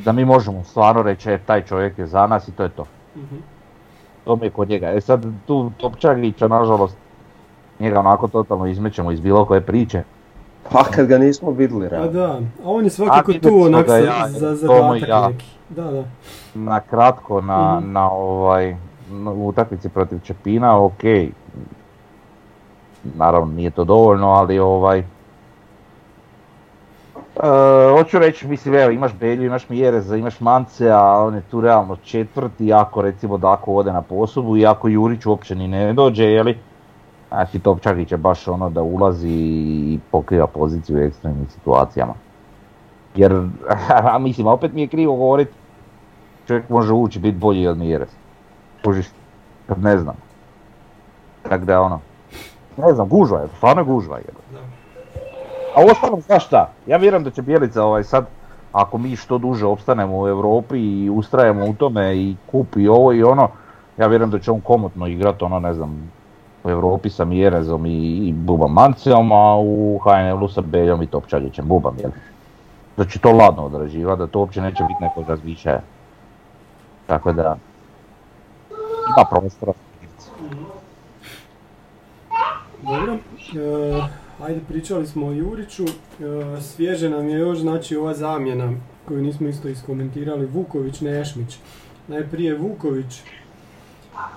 [0.05, 2.85] da mi možemo stvarno reći, e, taj čovjek je za nas i to je to.
[3.15, 3.35] Mhm.
[4.23, 4.87] To mi je kod njega.
[4.87, 6.97] E sad tu Topčagića nažalost
[7.79, 10.03] njega onako totalno izmećemo iz bilo koje priče.
[10.71, 12.11] Pa kad ga nismo vidjeli, Pa realno.
[12.11, 15.27] da, a on je svakako A tu onak ja, za zadatak ja.
[15.27, 15.45] neki.
[15.69, 16.03] Da, da.
[16.55, 17.91] Na kratko na, Mhm.
[17.91, 18.75] na ovaj
[19.11, 21.03] na utakmici protiv Čepina, ok.
[23.15, 25.03] Naravno nije to dovoljno, ali ovaj
[27.35, 27.41] E,
[27.91, 31.95] hoću reći, mislim, evo, imaš Belju, imaš Mjereza, imaš Mance, a on je tu realno
[31.95, 36.57] četvrti, ako recimo Dako ode na posubu i ako Jurić uopće ni ne dođe, jeli,
[37.29, 42.13] znači Topčagić je baš ono da ulazi i pokriva poziciju u ekstremnim situacijama.
[43.15, 43.33] Jer,
[44.13, 45.51] a mislim, a opet mi je krivo govoriti,
[46.47, 48.09] čovjek može ući biti bolji od Mjerez.
[48.83, 49.07] Kužiš,
[49.67, 50.15] kad ne znam.
[51.49, 51.99] Tako da ono,
[52.77, 54.23] ne znam, gužva je, stvarno gužva je.
[55.75, 58.27] A uostalom, znaš šta, ja vjerujem da će Bjelica ovaj sad,
[58.71, 63.23] ako mi što duže opstanemo u Europi i ustrajemo u tome i kupi ovo i
[63.23, 63.49] ono,
[63.97, 66.11] ja vjerujem da će on komotno igrat ono, ne znam,
[66.69, 71.95] Europi sa Mjerezom i, i Bubam Mancijom, a u HNL-u sa Beljom i Topčagićem Bubam,
[71.99, 72.11] jel?
[72.97, 75.81] Da će to ladno odrađivati, da to uopće neće biti nekog razmišljaja.
[77.07, 77.57] Tako da,
[79.17, 79.73] ima prostora.
[82.83, 84.01] Dobro, e,
[84.43, 88.71] ajde pričali smo o Juriću, e, svježe nam je još znači ova zamjena
[89.07, 91.57] koju nismo isto iskomentirali, Vuković Nešmić.
[92.07, 93.21] Najprije Vuković,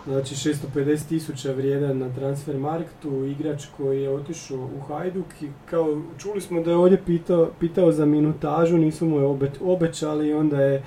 [0.07, 6.03] znači 650 tisuća vrijedan na transfer marktu, igrač koji je otišao u Hajduk i kao
[6.19, 10.35] čuli smo da je ovdje pitao, pitao za minutažu, nisu mu je obe- obećali i
[10.35, 10.83] onda je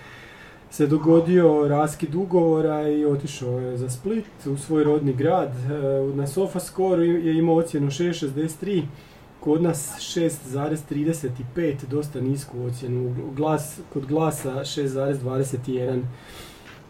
[0.72, 5.50] se dogodio raskid ugovora i otišao je za Split u svoj rodni grad.
[5.50, 8.84] E, Na Sofascore je imao ocjenu 6.63,
[9.40, 13.16] kod nas 6.35, dosta nisku ocjenu.
[13.36, 16.02] Glas, kod glasa 6.21.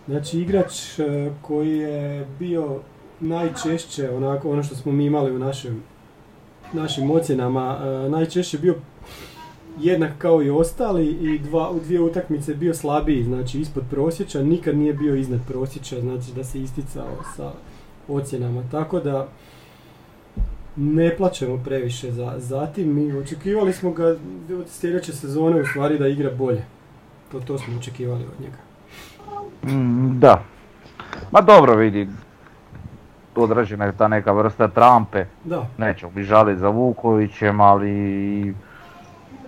[0.08, 2.80] Znači igrač e, koji je bio
[3.20, 5.84] najčešće, onako ono što smo mi imali u našem,
[6.74, 8.76] našim ocjenama, e, najčešće bio
[9.80, 14.78] jednak kao i ostali i dva, u dvije utakmice bio slabiji, znači ispod prosječa, nikad
[14.78, 17.52] nije bio iznad prosječa, znači da se isticao sa
[18.08, 18.64] ocjenama.
[18.72, 19.28] Tako da
[20.76, 24.06] ne plaćamo previše za, za tim, mi očekivali smo ga
[24.60, 26.66] od sljedeće sezone u stvari da igra bolje.
[27.32, 28.65] To, to smo očekivali od njega.
[29.64, 30.42] Mm, da.
[31.32, 32.08] Ma dobro vidi,
[33.36, 35.26] određena je ta neka vrsta trampe.
[35.44, 38.56] Da, Nećemo mi žaliti za Vukovićem, ali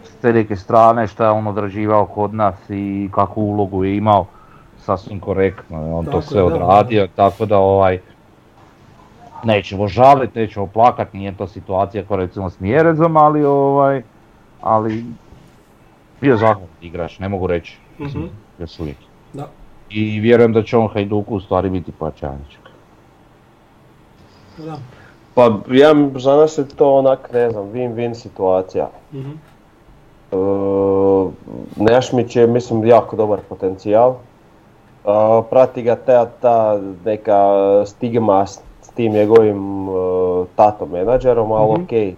[0.04, 4.26] s te neke strane šta je on odrađivao kod nas i kakvu ulogu je imao,
[4.78, 8.00] sasvim korektno je on Tako to sve da, odradio, tako da ovaj,
[9.43, 14.02] nećemo žaliti, nećemo plakati, nije to situacija kao recimo s Mjerezom, ali ovaj,
[14.62, 15.06] ali
[16.22, 18.24] bio zahvalni igrač, ne mogu reći, Mhm.
[18.60, 18.98] još uvijek.
[19.90, 22.58] I vjerujem da će on Hajduku u stvari biti pojačanić.
[24.58, 24.78] da.
[25.34, 28.90] Pa ja, za nas je to onak, ne znam, win-win situacija.
[29.14, 29.32] Mhm.
[30.32, 30.36] E,
[31.76, 34.12] Nešmić je, mislim, jako dobar potencijal.
[34.12, 34.16] E,
[35.50, 37.42] prati ga ta, ta neka
[37.86, 38.60] stigma s
[38.96, 39.92] tim njegovim e,
[40.56, 41.84] tato menadžerom, ali Mhm.
[41.84, 42.16] okej,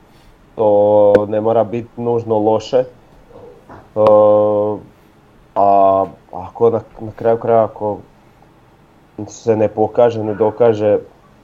[0.55, 2.83] to ne mora biti nužno loše.
[5.55, 7.97] A ako na, na kraju kraja ako
[9.27, 10.99] se ne pokaže, ne dokaže,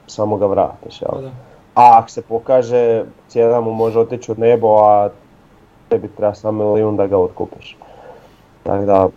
[0.08, 1.01] samo ga vratiš.
[1.01, 1.12] jel?
[1.12, 1.30] Pa da.
[1.76, 5.10] A ako se pokaže, cijena mu može otići od nebo, a
[5.89, 7.78] tebi treba samo milijun da ga otkupiš.
[8.64, 9.08] Tako da,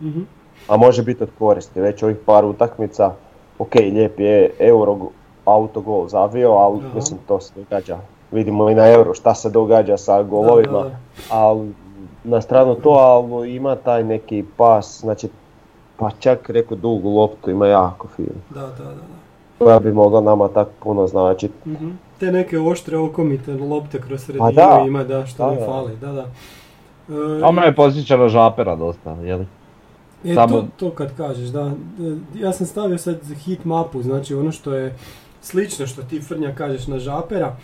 [0.00, 0.20] Mhm.
[0.68, 3.12] a može biti od koristi, već ovih par utakmica,
[3.58, 4.96] ok, lijep je euro
[5.44, 6.88] autogol zavio, ali Aha.
[6.94, 7.98] mislim to se događa.
[8.32, 10.90] Vidimo i na euro šta se događa sa golovima, da.
[11.30, 11.72] ali
[12.24, 15.28] na stranu to, ali ima taj neki pas, znači
[15.96, 18.28] pa čak rekao dugu loptu ima jako fino.
[18.50, 18.84] Da, da, da.
[18.84, 19.18] da.
[19.58, 21.68] Koja bi mogla nama tako puno značiti.
[21.68, 21.90] Mhm.
[22.20, 24.84] Te neke oštre okomite lopte kroz sredinu Pa da.
[24.86, 25.66] ima, da, što Da, ne da.
[25.66, 26.20] fali, da, da.
[26.20, 29.46] E, A me posjeća na žapera dosta, jeli?
[30.24, 31.60] E, Samo- to, to kad kažeš, da.
[31.60, 31.72] E,
[32.34, 34.94] Ja sam stavio sad hit mapu, znači ono što je
[35.40, 37.56] slično što ti Frnja kažeš na Žapera.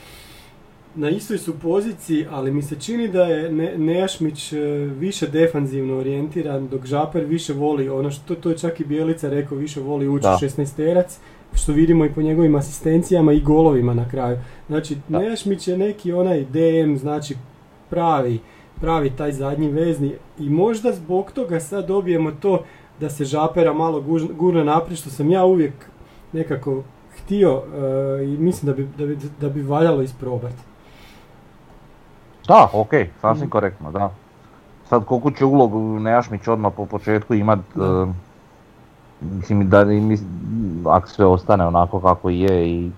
[0.96, 4.58] Na istoj su poziciji, ali mi se čini da je ne, Nejašmić e,
[4.98, 9.58] više defanzivno orijentiran, dok Žaper više voli, ono što to je čak i Bijelica rekao,
[9.58, 10.38] više voli ući Da.
[10.42, 11.16] u 16
[11.54, 14.38] što vidimo i po njegovim asistencijama i golovima na kraju.
[14.66, 15.18] Znači, Da.
[15.18, 17.34] Nejašmić je neki onaj DM, znači
[17.90, 18.40] pravi,
[18.80, 22.64] pravi taj zadnji vezni i možda zbog toga sad dobijemo to
[23.00, 24.04] da se Žapera malo
[24.38, 25.72] gurne naprijed, što sam ja uvijek
[26.32, 26.82] nekako
[27.16, 27.62] htio
[28.20, 30.73] e, i mislim da bi, da bi, da bi valjalo isprobati.
[32.48, 34.10] Da, okej, sasvim korektno, da.
[34.84, 37.84] Sad koliko će ulogu Nejašmić odmah po početku imat, Da.
[37.84, 38.06] e,
[39.20, 39.84] mislim da
[40.90, 42.90] ako sve ostane onako kako je i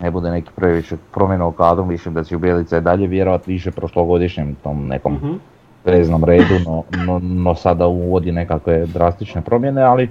[0.00, 3.70] ne bude neki previše promjena u kadru, mislim da će Bjelica i dalje vjerovat više
[3.70, 5.32] prošlogodišnjem tom nekom Mhm.
[5.84, 10.10] veznom redu, no, no, no sada uvodi nekakve drastične promjene, ali,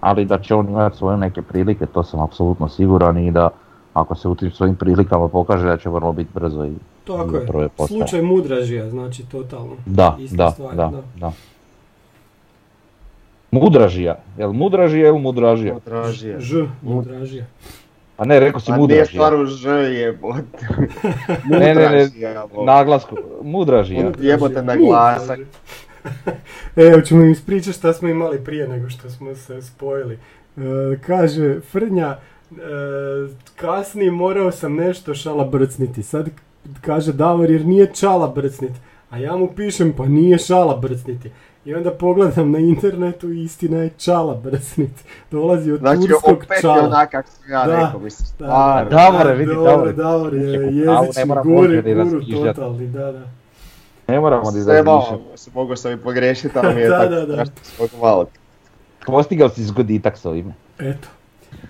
[0.00, 3.48] ali da će on imati svoje neke prilike, to sam apsolutno siguran i da
[3.94, 6.74] ako se u tim svojim prilikama pokaže da će vrlo biti brzo i
[7.16, 7.98] Tako je, prve postaje.
[7.98, 9.76] slučaj mudražija, znači totalno.
[9.86, 11.02] Da, Ista da, stvar, da, da.
[11.16, 11.32] da.
[13.50, 15.74] Mudražija, jel mudražija ili mudražija?
[15.74, 16.40] Potražija.
[16.40, 17.44] Ž, mudražija.
[18.16, 19.06] A ne, rekao si A nije mudražija.
[19.06, 20.66] stvar u Ž jebote.
[21.50, 24.04] Ne, ne, ne, Mudražija, naglasku, mudražija.
[24.04, 24.30] Mudražija.
[24.32, 25.38] Jebote na glasak.
[26.76, 30.14] Evo ćemo im ispričati šta smo imali prije nego što smo se spojili.
[30.56, 30.60] E,
[31.06, 32.16] kaže, Frnja,
[32.50, 32.56] e,
[33.56, 36.02] kasnije morao sam nešto šala brcniti.
[36.02, 36.28] Sad
[36.80, 38.72] kaže Davor jer nije čala brcnit.
[39.10, 41.30] A ja mu pišem pa nije šala brcniti.
[41.64, 44.90] I onda pogledam na internetu i istina je čala brcnit.
[45.30, 46.84] Dolazi od Znači turskog opet je čala.
[46.84, 48.90] onak kak sam ja Da, rekao, mislim, Da, stvarno.
[48.90, 49.92] Davore, vidi, Davore, Davore.
[49.92, 53.22] Davor je pravu ne jezični guri, guru totalni, da, da.
[54.08, 55.50] Ne moramo malo, razmišljati.
[55.54, 57.44] mogao sam i pogriješiti, ali mi je Da, tako da, da.
[58.02, 58.26] malo.
[59.06, 60.52] Postigao si zgoditak s ovime.
[60.78, 61.08] Eto.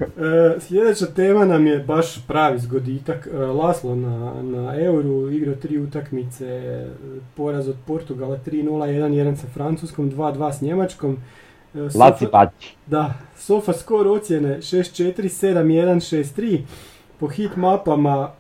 [0.01, 3.29] E, sljedeća tema nam je baš pravi zgoditak.
[3.33, 6.89] E, Laslo na, na Euru igrao tri utakmice, e,
[7.37, 11.19] poraz od Portugala 3-0, 1-1 sa Francuskom, 2-2 s Njemačkom.
[11.95, 12.77] Laci paći.
[12.87, 16.61] Da, Sofa skor ocjene 6-4, 7-1, 6-3.
[17.21, 18.31] Po hit mapama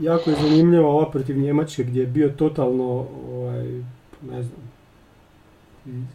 [0.00, 3.64] jako je zanimljiva ova protiv Njemačke gdje je bio totalno, ovaj,
[4.30, 4.69] ne znam,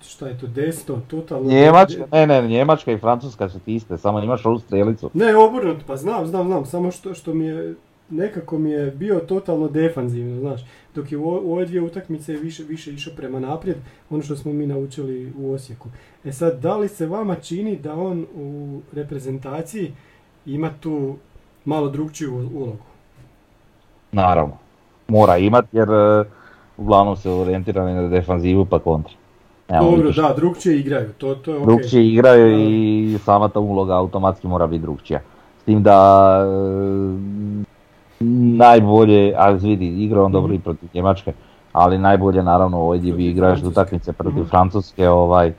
[0.01, 1.49] šta je to, desto, totalno...
[1.49, 5.09] Njemačka, ne, ne, Njemačka i Francuska su ti iste, samo imaš ovu strelicu.
[5.13, 7.75] Ne, obrnut, pa znam, znam, znam, samo što, što mi je,
[8.09, 10.61] nekako mi je bio totalno defanzivno, znaš,
[10.95, 13.77] dok je u, u ove dvije utakmice više, više išao prema naprijed,
[14.09, 15.89] ono što smo mi naučili u Osijeku.
[16.25, 19.93] E sad, da li se vama čini da on u reprezentaciji
[20.45, 21.15] ima tu
[21.65, 22.85] malo drugčiju ulogu?
[24.11, 24.57] Naravno.
[25.07, 26.25] Mora imat jer e,
[26.77, 29.13] uglavnom se orijentirani na defanzivu pa kontra.
[29.69, 31.65] Nemamo Dobro, da, drugčije igraju, to, to je okej.
[31.67, 32.63] Drugčije igraju Da.
[32.63, 35.19] i sama ta uloga automatski mora biti drugčija.
[35.61, 38.25] S tim da e,
[38.57, 41.33] najbolje, a vidi, igrao on dobro i protiv Njemačke,
[41.73, 43.67] ali najbolje naravno ovdje vi Protiv igraš Francuske.
[43.71, 44.49] utakmice protiv Mhm.
[44.49, 45.53] Francuske, ovaj,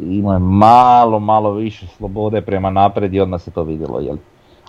[0.00, 4.16] imao je malo, malo više slobode prema napred i odmah se to vidjelo, jel?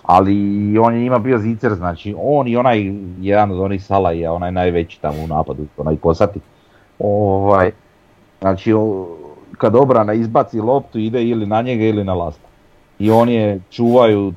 [0.02, 0.34] Ali
[0.78, 5.00] on je ima bio zicer, znači on i onaj, jedan od onih Salaja, onaj najveći
[5.00, 6.40] tamo u napadu, onaj kosati,
[6.98, 7.70] ovaj,
[8.40, 8.72] znači
[9.58, 12.48] kad obrana izbaci loptu ide ili na njega ili na lasta.
[12.98, 14.32] I oni je čuvaju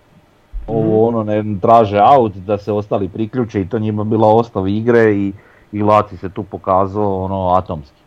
[0.68, 5.14] ovo ono, ne traže out da se ostali priključe i to njima bila osnov igre
[5.14, 5.34] i,
[5.72, 8.04] i Laci se tu pokazao ono atomski.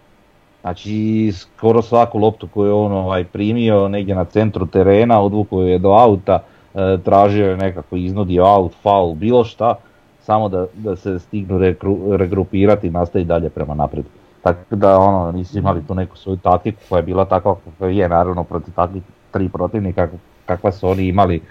[0.61, 5.79] Znači skoro svaku loptu koju je on ovaj, primio negdje na centru terena, odvukao je
[5.79, 6.43] do auta,
[6.75, 9.75] e, tražio je nekako iznudio out, foul, bilo šta,
[10.21, 14.07] samo da, da se stignu rekru- regrupirati i nastaviti dalje prema naprijed.
[14.47, 18.09] Tako da ono, nisu imali tu neku svoju taktiku koja je bila takva kakva je
[18.09, 20.09] naravno protiv takvih tri protivnika
[20.47, 21.43] kakva su oni imali,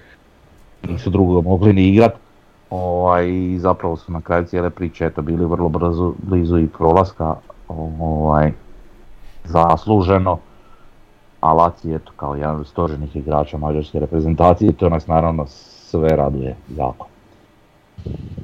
[0.87, 2.13] nisu drugo mogli ni igrat.
[2.69, 7.35] Ovaj, i zapravo su na kraju cijele priče eto, bili vrlo brzo blizu i prolaska
[7.67, 8.51] ovaj,
[9.43, 10.37] zasluženo.
[11.39, 16.55] A Laci eto kao jedan od stoženih igrača mađarske reprezentacije to nas naravno sve raduje
[16.77, 17.07] jako.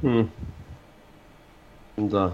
[0.01, 0.21] Hm.
[1.97, 2.31] Da.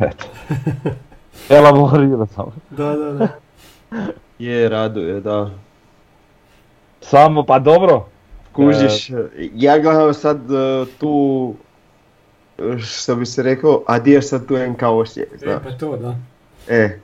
[0.00, 0.24] Eto.
[1.48, 2.44] Elaborirao sam.
[2.70, 3.28] Da, da, da.
[4.38, 5.50] Je, raduje, da.
[7.00, 8.06] Samo pa dobro.
[8.52, 9.10] Kužiš,
[9.54, 11.54] ja gledam sad e, tu,
[12.58, 15.62] e, što bi se rekao, a di je sad tu NK Osijek, E, znaš.
[15.64, 16.16] pa to, da.
[16.68, 16.98] E,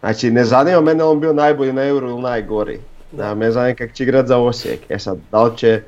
[0.00, 2.80] znači ne zanima mene on bio najbolji na Euro ili najgori.
[3.12, 4.80] Da, me zanima kak će igrat za Osijek.
[4.88, 5.82] E sad, da li će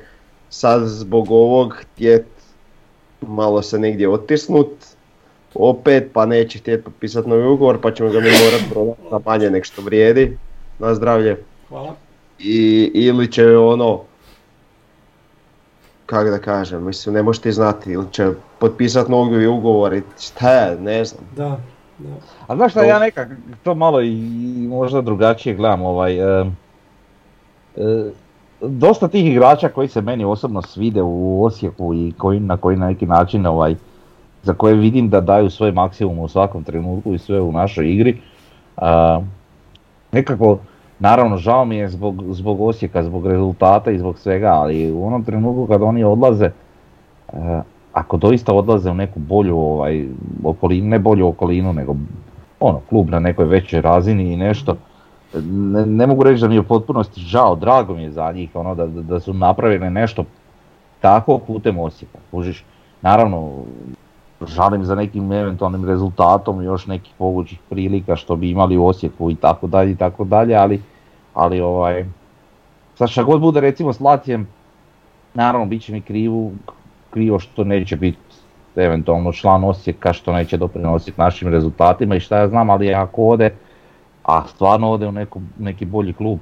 [0.49, 2.25] sad zbog ovog htjet
[3.21, 4.69] malo se negdje otisnut,
[5.59, 9.49] opet pa neće htjet potpisat novi ugovor pa ćemo ga mi morat prodati za manje
[9.49, 10.37] nek što vrijedi.
[10.79, 11.43] Na zdravlje.
[11.69, 11.93] Hvala.
[12.39, 14.01] I, ili će ono,
[16.05, 18.29] kako da kažem, mislim ne možeš ti znati, ili će
[18.59, 21.23] potpisat novi ugovor i šta je, ne znam.
[21.35, 21.59] Da,
[21.97, 22.09] da.
[22.47, 23.27] A znaš šta, ja nekak
[23.63, 24.15] to malo i
[24.69, 26.45] možda drugačije gledam, ovaj, e,
[27.75, 28.11] e,
[28.61, 32.87] dosta tih igrača koji se meni osobno svide u Osijeku i koji na koji na
[32.87, 33.75] neki način, ovaj,
[34.47, 38.17] za koje vidim da daju svoj maksimum u svakom trenutku i sve u našoj igri,
[38.77, 39.21] a,
[40.11, 40.59] nekako,
[40.99, 45.23] naravno žao mi je zbog, zbog Osijeka, zbog rezultata i zbog svega, ali u onom
[45.23, 46.51] trenutku kad oni odlaze, e,
[47.93, 50.05] ako doista odlaze u neku bolju ovaj,
[50.43, 51.95] okolinu, ne bolju okolinu, nego
[52.59, 54.77] ono, klub na nekoj većoj razini i nešto,
[55.73, 58.55] ne, ne mogu reći da mi je u potpunosti žao, drago mi je za njih,
[58.55, 60.23] ono, da, da su napravili nešto
[61.01, 62.19] tako putem Osijeka.
[63.01, 63.51] Naravno,
[64.45, 69.35] žalim za nekim eventualnim rezultatom još nekih mogućih prilika što bi imali u Osijeku i
[69.35, 70.81] tako dalje i tako dalje, ali,
[71.33, 72.05] ali ovaj,
[72.95, 74.47] sad šta god bude recimo s Latijem,
[75.33, 76.51] naravno bit će mi krivu,
[77.09, 78.17] krivo što neće biti
[78.75, 83.53] eventualno član Osijeka što neće doprinositi našim rezultatima i šta ja znam, ali ako ode,
[84.23, 86.39] a stvarno ode u neku, neki bolji klub,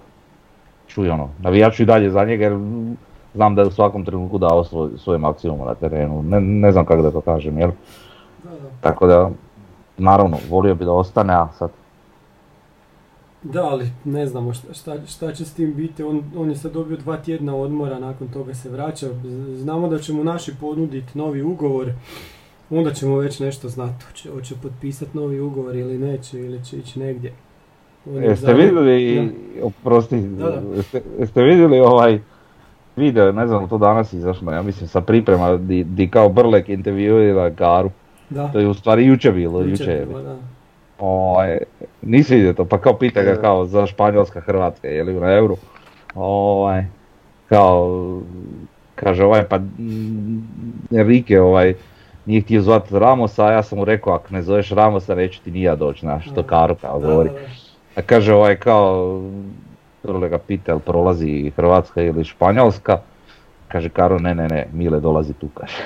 [0.87, 2.53] čuj ono, navijat ću i dalje za njega jer
[3.35, 6.85] znam da je u svakom trenutku dao svoj, svoj maksimum na terenu, ne, ne znam
[6.85, 7.71] kako da to kažem, jel?
[8.43, 8.69] Da, da.
[8.81, 9.29] Tako da,
[9.97, 11.69] naravno, volio bi da ostane, a sad
[13.53, 16.03] Da, ali ne znamo šta, šta, šta će s tim biti.
[16.03, 19.07] On, on je sad dobio dva tjedna odmora, nakon toga se vraća.
[19.55, 21.91] Znamo da će mu naši ponuditi novi ugovor.
[22.69, 24.05] Onda ćemo već nešto znati.
[24.05, 27.33] Hoće, hoće potpisati novi ugovor ili neće, ili će ići negdje.
[28.05, 29.31] Jeste vidjeli,
[29.63, 30.75] oprosti, Da, da.
[30.75, 32.19] Jeste, jeste vidjeli ovaj
[32.95, 37.49] video, ne znam to danas izašlo, ja mislim sa priprema di, di kao Brlek intervjuira
[37.49, 37.91] Garu.
[38.29, 40.35] Da, To je u stvari juče bilo, jučer juče je bilo, da.
[40.99, 41.57] Ovaj,
[42.01, 45.57] nisi vidio to, pa kao pita ga kao za Španjolska Hrvatska, je li na euru.
[46.15, 46.85] Ovaj,
[47.49, 48.21] kao,
[48.95, 50.47] kaže ovaj pa mm,
[50.91, 51.73] Enrique ovaj,
[52.25, 55.51] nije htio zvati Ramosa, a ja sam mu rekao ako ne zoveš Ramosa neću ti
[55.51, 57.29] ni ja doći, znaš, to Karu kao govori.
[57.95, 59.21] A kaže ovaj kao,
[60.05, 62.99] Prle ga pita jel prolazi Hrvatska ili Španjolska,
[63.67, 65.77] kaže Karo ne ne ne, Mile dolazi tu kaže.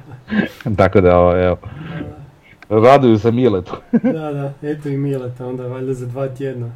[0.78, 1.10] Tako da
[1.44, 1.56] evo,
[2.68, 3.72] raduju se Miletu.
[4.12, 6.70] Da, da, eto i Mileta, onda valjda za dva tjedna.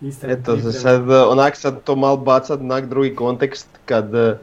[0.00, 4.38] Ista Eto, za sad, onak sad to malo bacat na drugi kontekst kad e,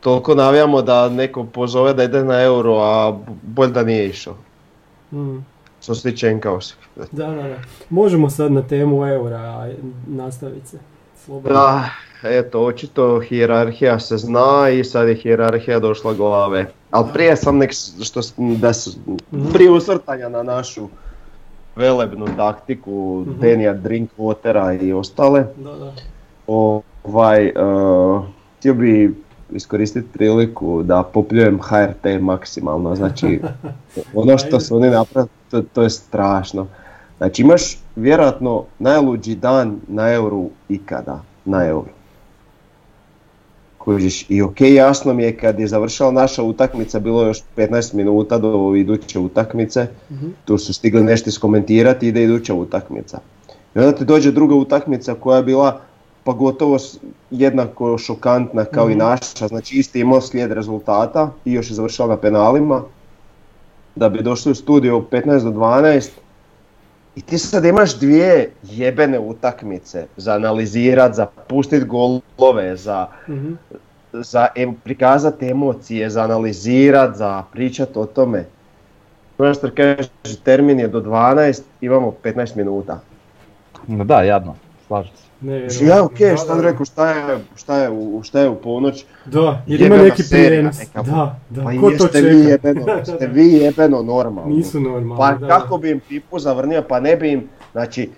[0.00, 4.34] toliko navijamo da neko pozove da ide na euro, a b- bolje da nije išao.
[5.12, 5.38] Mm.
[5.82, 6.38] Što se tiče.
[6.96, 7.56] Da, da, da.
[7.90, 9.70] Možemo sad na temu eura
[10.06, 10.78] nastaviti se.
[11.24, 11.52] Slobodno.
[11.52, 11.84] Da,
[12.24, 16.66] eto, očito hijerarhija se zna i sad je hijerarhija došla glave.
[16.90, 17.70] Ali prije sam nek,
[18.02, 18.72] što, da
[19.32, 19.52] Mhm.
[19.52, 20.88] prije usvrtanja na našu
[21.76, 23.40] velebnu taktiku Mhm.
[23.40, 25.92] Denija Drinkwatera i ostale, Da, da.
[26.46, 28.22] ovaj, uh,
[28.58, 29.14] htio bi
[29.50, 33.40] iskoristiti priliku da popljujem HRT maksimalno, znači
[34.14, 36.66] ono što su oni napravili, to, to je strašno.
[37.18, 41.88] Znači imaš vjerojatno najluđi dan na euru ikada, na euru.
[43.78, 47.94] Kužiš, i ok, jasno mi je kad je završila naša utakmica, bilo je još 15
[47.94, 50.26] minuta do iduće utakmice, Mhm.
[50.44, 53.18] tu su stigli nešto iskomentirati, ide iduća utakmica.
[53.74, 55.80] I onda ti dođe druga utakmica koja je bila
[56.24, 56.78] pa gotovo
[57.30, 58.98] jednako šokantna kao i Mhm.
[58.98, 62.82] naša, znači isti imao slijed rezultata i još je završao na penalima,
[63.96, 66.10] da bi došli u studio u 15 do 12
[67.16, 73.52] i ti sad imaš dvije jebene utakmice za analizirat, za pustit golove, za, Mhm.
[74.12, 78.44] za em, prikazat emocije, za analizirat, za pričat o tome.
[79.38, 80.08] Master kaže
[80.44, 83.00] termin je do 12, imamo 15 minuta.
[83.86, 84.56] No da, jadno,
[84.86, 85.24] slažem se.
[85.44, 89.04] Ne, ja ok, šta sam rekao, šta je, šta je, u, šta je u ponoć?
[89.24, 90.76] Da, jer ima neki prijenos.
[90.94, 92.18] Da, da, Pa ko to čeka?
[92.28, 94.56] vi jebeno, ste vi jebeno normalni.
[94.56, 98.10] Nisu normalni, Pa da, kako bi im pipu zavrnio, pa ne bi im, znači,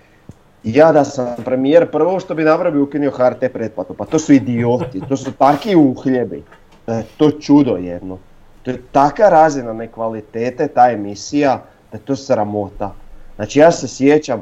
[0.63, 4.33] ja da sam premijer, prvo što bi napravio bi ukinio HRT pretplatu, pa to su
[4.33, 6.43] idioti, to su taki uhljebi,
[6.87, 8.17] da je to čudo jedno.
[8.63, 12.93] To je taka razina nekvalitete, ta emisija, da je to sramota.
[13.35, 14.41] Znači ja se sjećam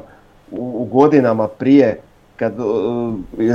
[0.50, 2.00] u, u godinama prije,
[2.36, 3.54] kad uh, je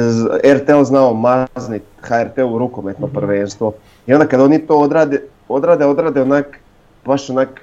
[0.54, 3.16] RTL znao maznit HRT u rukometno Mhm.
[3.16, 3.74] prvenstvo,
[4.08, 6.60] i onda kad oni to odrade, odrade, odrade onak,
[7.06, 7.62] baš onak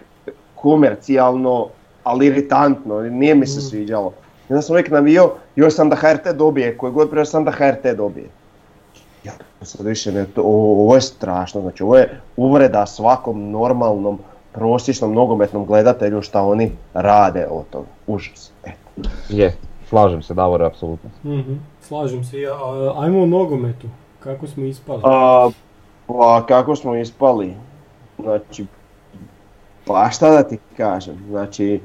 [0.55, 1.67] komercijalno,
[2.05, 3.67] ali iritantno, nije mi se Mhm.
[3.67, 4.13] sviđalo.
[4.49, 7.51] I onda sam uvijek navio, još sam da HRT dobije, koji god prije sam da
[7.51, 8.27] HRT dobije.
[9.25, 14.19] Ja sad više ne, to, ovo, je strašno, znači ovo je uvreda svakom normalnom,
[14.53, 17.87] prosječnom nogometnom gledatelju šta oni rade od toga.
[18.07, 18.51] Užas.
[18.65, 19.09] Eto.
[19.29, 19.57] Je,
[19.89, 21.11] slažem se, Davor, apsolutno.
[21.25, 23.87] Mhm, Slažem se, ja, a, ajmo o nogometu.
[24.21, 25.03] Kako smo ispali?
[25.05, 25.51] A,
[26.09, 27.55] pa kako smo ispali?
[28.19, 28.67] Znači,
[29.85, 31.81] pa šta da ti kažem, znači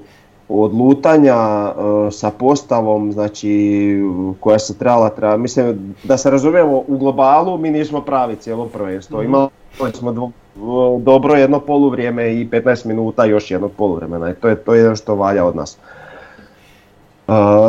[0.49, 1.73] od lutanja e,
[2.11, 3.95] sa postavom, znači
[4.39, 9.17] koja se trebala, treba, mislim da se razumijemo u globalu mi nismo pravi cijelo prvenstvo,
[9.19, 9.27] Mhm.
[9.27, 9.49] imali
[9.93, 10.31] smo dvo-
[10.61, 14.79] o, dobro jedno poluvrijeme i 15 minuta još jednog poluvremena i to je to je
[14.79, 15.77] jedno što valja od nas.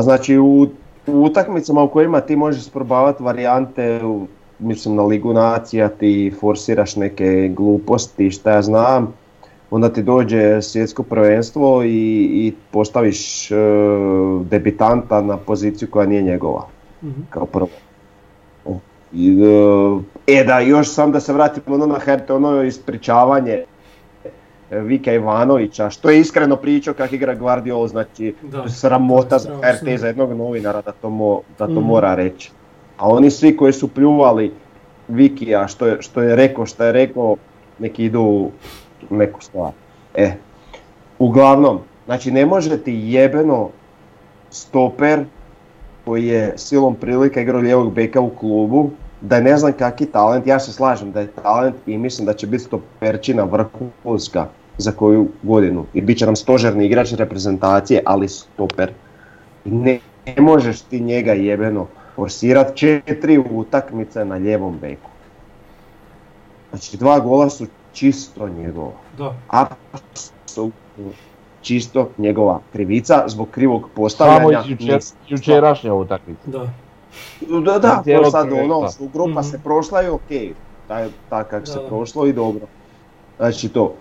[0.03, 0.67] Znači u,
[1.07, 4.01] u utakmicama u kojima ti možeš probavati varijante,
[4.59, 9.13] mislim na Ligu nacija ti forsiraš neke gluposti šta ja znam,
[9.71, 11.89] onda ti dođe svjetsko prvenstvo i,
[12.23, 13.55] i postaviš e,
[14.51, 16.67] debitanta na poziciju koja nije njegova
[17.05, 17.21] Mhm.
[17.31, 17.69] kao prvo.
[19.13, 19.43] I,
[20.27, 23.65] e, e da, još sam da se vratimo ono na HRT, ono ispričavanje
[24.73, 28.69] Vika Ivanovića, što je iskreno pričao kako igra Guardiol, znači Da.
[28.69, 29.51] sramota za.
[29.57, 31.83] HRT za jednog novinara da to, mo- da to Mhm.
[31.83, 32.51] mora reći.
[32.97, 34.53] A oni svi koji su pljuvali
[35.09, 37.37] Vikija što je, što je rekao, što je rekao,
[37.79, 38.51] neki idu u
[39.11, 39.71] neku stvar.
[40.15, 40.33] E,
[41.19, 43.69] uglavnom, znači ne može ti jebeno
[44.51, 45.25] stoper
[46.05, 48.91] koji je silom prilika igrao lijevog beka u klubu,
[49.25, 52.33] da je ne znam kakvi talent, ja se slažem da je talent i mislim da
[52.33, 54.47] će biti stoperčina vrhunska
[54.79, 58.93] za koju godinu i bit će nam stožerni igrač reprezentacije, ali stoper.
[59.64, 65.11] Ne, ne možeš ti njega jebeno forsirat četiri utakmice na lijevom beku.
[66.70, 68.93] Znači dva gola su čisto njegova.
[69.18, 69.35] Da.
[69.49, 71.12] Apsolutno
[71.62, 74.62] čisto njegova krivica zbog krivog Samo postavljanja.
[74.66, 76.43] jučer, jučerašnja utakmica.
[76.47, 76.84] Da.
[77.65, 79.43] Da, da, to sad ono, grupa Mhm.
[79.43, 80.53] se prošla i okej,
[80.89, 82.67] taj, tak kak se prošlo i dobro.
[83.37, 83.95] Znači to.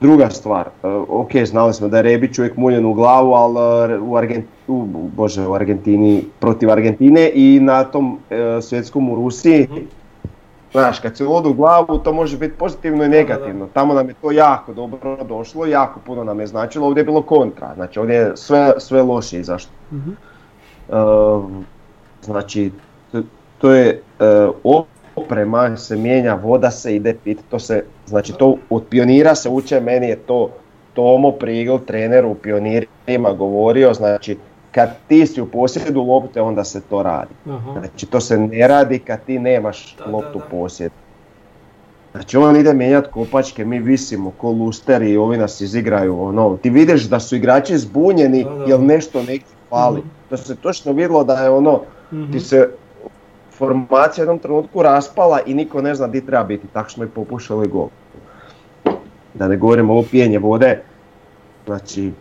[0.00, 3.58] Druga stvar, e, ok, znali smo da je Rebić uvijek muljen u glavu, ali
[3.92, 4.84] e, u, Argent, u,
[5.16, 9.80] bože, u Argentini, protiv Argentine i na tom e, svjetskom u Rusiji, Mhm.
[10.72, 13.18] znaš, kad se ode u glavu, to može biti pozitivno i Da, da, da.
[13.22, 13.66] negativno.
[13.66, 17.22] Tamo nam je to jako dobro došlo, jako puno nam je značilo, ovdje je bilo
[17.22, 19.72] kontra, znači ovdje je sve, sve loše izašlo.
[19.92, 20.10] Mhm.
[20.90, 21.62] Ehm,
[22.22, 22.70] znači,
[23.12, 23.22] to,
[23.58, 24.48] to je e,
[25.14, 29.80] oprema se mijenja, voda se ide pit, to se, znači to od pionira se uče,
[29.80, 30.50] meni je to
[30.94, 34.36] Tomo Prigl, trener u pionirima govorio, znači
[34.72, 37.34] kad ti si u posjedu lopte onda se to radi.
[37.46, 37.80] Aha.
[37.80, 40.94] Znači to se ne radi kad ti nemaš Da, loptu u posjedu.
[42.12, 46.56] Znači on ide mijenjati kopačke, mi visimo ko lusteri i ovi nas izigraju ono.
[46.56, 50.00] Ti vidiš da su igrači zbunjeni jer nešto negdje fali.
[50.00, 50.08] Mhm.
[50.28, 51.80] To se točno vidjelo da je ono,
[52.32, 52.68] Ti se
[53.52, 57.08] formacija u jednom trenutku raspala i niko ne zna di treba biti, tako smo i
[57.08, 57.88] popušali gol.
[59.34, 60.82] Da ne govorim ovo pijenje vode,
[61.66, 62.12] znači,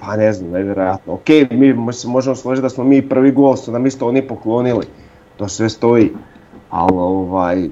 [0.00, 1.12] pa ne znam, nevjerojatno.
[1.12, 4.86] Ok, mi se možemo složiti da smo mi prvi gol su nam isto oni poklonili,
[5.36, 6.12] to sve stoji,
[6.70, 7.68] ali ovaj,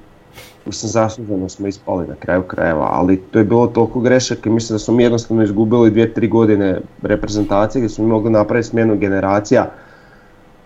[0.66, 4.74] mislim zasluženo smo ispali na kraju krajeva, ali to je bilo toliko grešaka i mislim
[4.74, 9.70] da smo mi jednostavno izgubili dvije, tri godine reprezentacije gdje smo mogli napraviti smjenu generacija.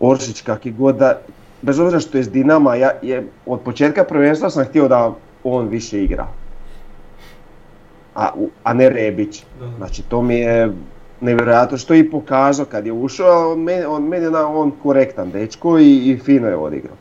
[0.01, 1.21] Oršić kakvi god da,
[1.63, 5.69] bez obzira što je iz Dinama, ja, je, od početka prvenstva sam htio da on
[5.69, 6.27] više igra.
[8.15, 8.31] A,
[8.65, 9.45] a ne Rebić.
[9.77, 10.73] Znači to mi je
[11.21, 15.31] nevjerojatno što je i pokazao kad je ušao, on meni, on, je na- on korektan
[15.31, 16.97] dečko i, i fino je odigrao.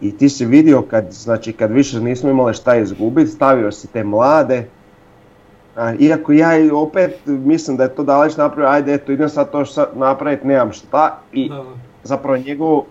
[0.00, 4.04] I ti si vidio kad, znači kad više nismo imali šta izgubiti, stavio si te
[4.04, 4.64] mlade,
[5.98, 9.66] iako ja i opet mislim da je to Dalić napravio, ajde eto idem sad to
[9.66, 11.64] sad napraviti, nemam šta i Da, da.
[12.02, 12.86] zapravo njegovo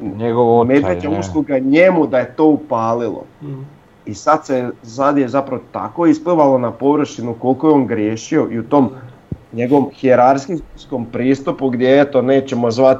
[0.00, 1.18] Njegov očaj, medveđa ne.
[1.18, 3.24] usluga njemu da je to upalilo.
[3.42, 3.60] Mhm.
[4.06, 8.58] I sad se sad je zapravo tako isplivalo na površinu koliko je on griješio i
[8.58, 8.90] u tom
[9.52, 12.98] njegovom hijerarhijskom pristupu gdje eto nećemo zvat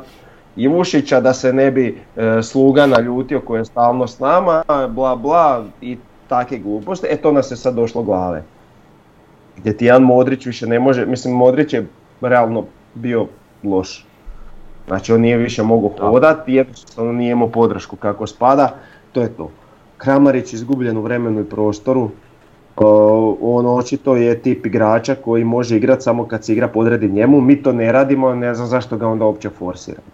[0.57, 5.65] Ivušića da se ne bi e, sluga naljutio koji je stalno s nama, bla bla
[5.81, 5.97] i
[6.29, 8.43] takve gluposti, e to nas je sad došlo glave.
[9.59, 11.87] Gdje ti jedan Modrić više ne može, mislim Modrić je
[12.21, 13.27] realno bio
[13.65, 14.07] loš.
[14.87, 16.11] Znači on nije više mogao Da.
[16.11, 18.75] hodati, jednostavno nije imao podršku kako spada,
[19.13, 19.51] to je to.
[19.97, 22.11] Kramarić izgubljen u vremenu i prostoru,
[22.81, 27.41] O, on očito je tip igrača koji može igrati samo kad se igra podredi njemu,
[27.41, 30.07] mi to ne radimo, ne znam zašto ga onda uopće forsiramo.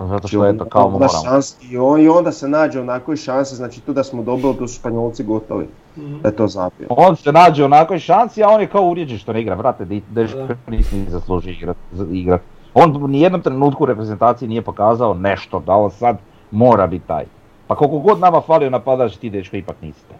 [0.00, 1.10] Zato što je to kao moramo.
[1.24, 4.56] šansi, i, on, I onda se nađe onako i šanse, znači tu da smo dobili,
[4.56, 6.18] tu su Španjolci gotovi, Mhm.
[6.18, 6.86] da je to zapio.
[6.90, 9.54] On se nađe u onakoj šansi, a on je kao uvrijeđen što ne igra.
[9.54, 10.26] Vrate, Da.
[10.68, 11.54] nisi ni zaslužio
[12.12, 12.40] igrat.
[12.74, 16.16] On u nijednom trenutku u reprezentaciji nije pokazao nešto, da on sad
[16.50, 17.24] mora biti taj.
[17.66, 20.14] Pa koliko god nama falio napadač, ti dečko ipak niste.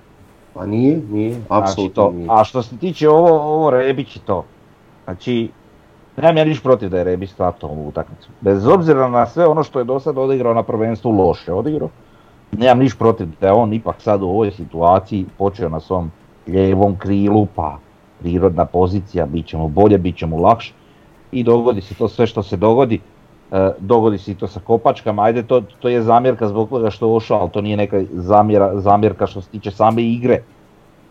[0.55, 2.12] Pa nije, nije, Znači apsolutno to.
[2.12, 2.27] nije.
[2.31, 4.45] A što se tiče ovo, ovo Rebić i to.
[5.05, 5.51] Znači,
[6.16, 8.28] nemam ja niš protiv da je Rebić startao ovu utakmicu.
[8.40, 11.88] Bez obzira na sve ono što je do sad odigrao na prvenstvu loše odigrao.
[12.52, 16.10] Nemam niš protiv da je on ipak sad u ovoj situaciji počeo na svom
[16.46, 17.78] lijevom krilu, pa
[18.20, 20.72] prirodna pozicija, bit će mu bolje, bit će mu lakše.
[21.32, 23.00] I dogodi se to sve što se dogodi.
[23.52, 27.06] E, dogodi se i to sa kopačkama, ajde to, to je zamjerka zbog toga što
[27.06, 30.42] je ušao, ali to nije neka zamjera, zamjerka što se tiče same igre.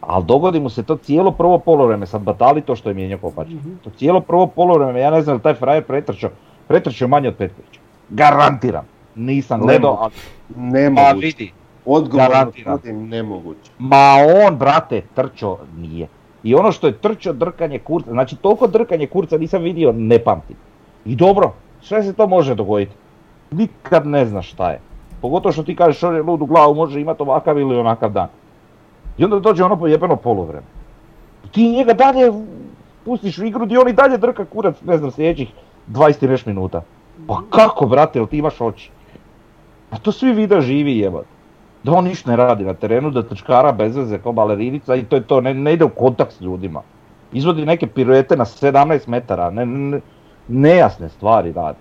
[0.07, 3.53] Ali dogodi mu se to cijelo prvo polovreme, sad batali to što je mijenjao kopačke.
[3.55, 3.73] Mhm.
[3.83, 6.29] To cijelo prvo polovreme, ja ne znam li taj frajer pretrčao,
[6.67, 7.79] pretrčao manje od Petkovića.
[8.09, 8.85] Garantiram.
[9.15, 10.11] Nisam gledao, ali
[10.55, 11.25] pa Nemoguće.
[11.25, 11.51] vidi.
[11.85, 12.79] Odgovorno garantiram.
[12.79, 13.71] tvrdim nemoguće.
[13.79, 14.15] Ma
[14.47, 16.07] on, brate, trčao nije.
[16.43, 20.55] I ono što je trčao drkanje kurca, znači toliko drkanje kurca nisam vidio, ne pamtim.
[21.05, 22.91] I dobro, sve se to može dogoditi.
[23.51, 24.79] Nikad ne znaš šta je.
[25.21, 28.27] Pogotovo što ti kažeš on je lud u glavu, može imati ovakav ili onakav dan.
[29.17, 30.65] I onda dođe ono pojebeno poluvreme.
[31.51, 32.31] Ti njega dalje
[33.05, 35.53] pustiš u igru gdje on i dalje drka kurac, ne znam, sljedećih
[35.89, 36.81] 20 i nešto minuta.
[37.27, 38.91] Pa kako, brate, jel ti imaš oči?
[39.91, 41.27] A to svi vide živi jebate.
[41.83, 45.15] Da on ništa ne radi na terenu, da trčkara bez veze kao balerinica i to
[45.15, 46.81] je to, ne, ne ide u kontakt s ljudima.
[47.33, 50.01] Izvodi neke piruete na 17 metara, ne, ne-
[50.47, 51.77] nejasne stvari radi.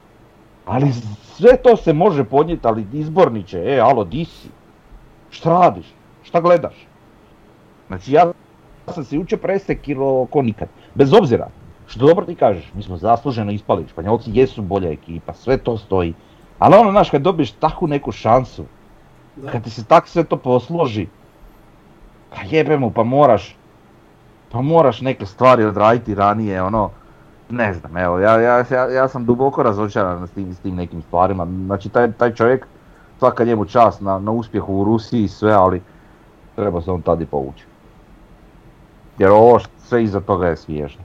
[0.67, 4.49] Ali sve to se može podnijeti, ali izborniče, e, alo, di si?
[5.31, 5.87] Šta radiš?
[6.23, 6.87] Šta gledaš?
[7.93, 8.33] Znači ja
[8.95, 10.69] sam se jučer presekilo ko nikad.
[10.95, 11.49] Bez obzira,
[11.87, 16.15] što dobro ti kažeš, mi smo zasluženo ispali, Španjolci jesu bolja ekipa, sve to stoji.
[16.59, 18.65] Ali ono, znaš, kad dobiješ takvu neku šansu,
[19.37, 19.51] Da.
[19.51, 21.07] kad ti se tak sve to posloži,
[22.31, 23.57] pa jebe mu, pa moraš,
[24.51, 26.91] pa moraš neke stvari odraditi ranije, ono,
[27.51, 31.03] ne znam, evo, ja, ja, ja, ja sam duboko razočaran s tim, s tim nekim
[31.03, 32.67] stvarima, znači taj, taj čovjek,
[33.19, 35.83] svaka njemu čast na, na uspjehu u Rusiji i sve, ali
[36.57, 37.72] treba se on tad i povući.
[39.19, 41.03] Jer ovo sve iza toga je smiješno.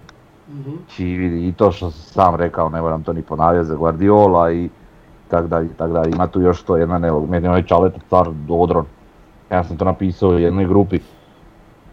[0.49, 0.71] Mhm.
[0.85, 4.51] Znači vidi, i to što sam sam rekao, ne moram to ni ponavljati za Guardiola
[4.51, 4.69] i
[5.29, 6.11] tak dalje, tak dalje.
[6.11, 8.85] Ima tu još to jedna nelog, meni onaj Čaleta car Odron.
[9.51, 10.99] Ja sam to napisao u jednoj grupi.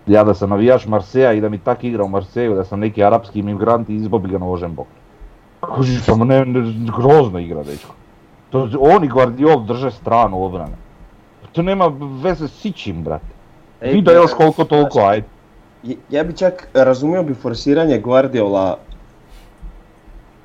[0.06, 3.04] Ja da sam navijač Marseja i da mi tak igra u Marseju, da sam neki
[3.04, 4.86] arapski imigrant i izbo bi ga nožem bok.
[5.60, 7.94] Kužiš, samo ne, ne, grozno igra, dečko.
[8.50, 10.76] To, on i Guardiol drže stranu obrane.
[11.52, 11.90] To nema
[12.22, 13.26] veze s ičim, brate.
[13.80, 15.26] Ej, Vi još koliko toliko, ajde.
[16.10, 18.78] Ja bi čak razumio bi forsiranje Guardiola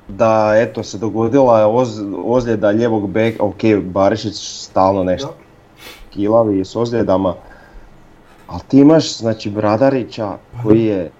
[0.08, 5.32] da eto se dogodila oz- ozljeda ljevog beka, ok, Barišić stalno nešto Da.
[6.10, 7.34] kilavi s ozljedama,
[8.46, 10.32] ali ti imaš znači Bradarića
[10.62, 11.10] koji je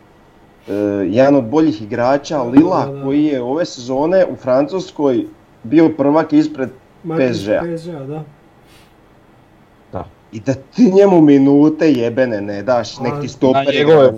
[0.69, 0.75] e,
[1.07, 3.03] jedan od boljih igrača, Lila Da, da.
[3.03, 5.27] koji je ove sezone u Francuskoj
[5.63, 6.69] bio prvak ispred
[7.03, 7.63] PSG-a.
[7.67, 8.23] PSG-a,
[9.93, 10.05] da.
[10.33, 14.13] I da ti njemu minute jebene ne daš, nek ti stoper na njegove je,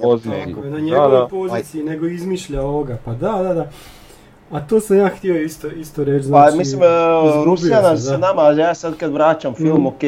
[1.08, 1.26] na da.
[1.30, 3.70] poziciji, nego izmišlja ovoga, pa da, da, da.
[4.50, 6.58] A to sam ja htio isto, isto reći, Pa znači...
[6.58, 6.86] mislim, e,
[7.44, 9.86] Rusija nam se, nama, ja sad kad vraćam film, Mhm.
[9.86, 10.00] ok,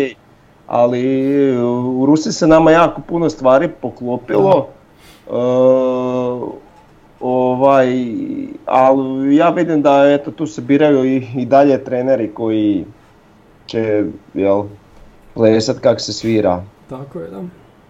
[0.67, 1.57] ali
[2.01, 4.69] u Rusiji se nama jako puno stvari poklopilo.
[5.27, 5.31] E,
[7.21, 7.89] ovaj,
[8.67, 12.85] ali ja vidim da eto tu se biraju i, i dalje treneri koji
[13.67, 14.65] će, jel,
[15.35, 16.63] plesat kak se svira.
[16.89, 17.41] Tako je, da.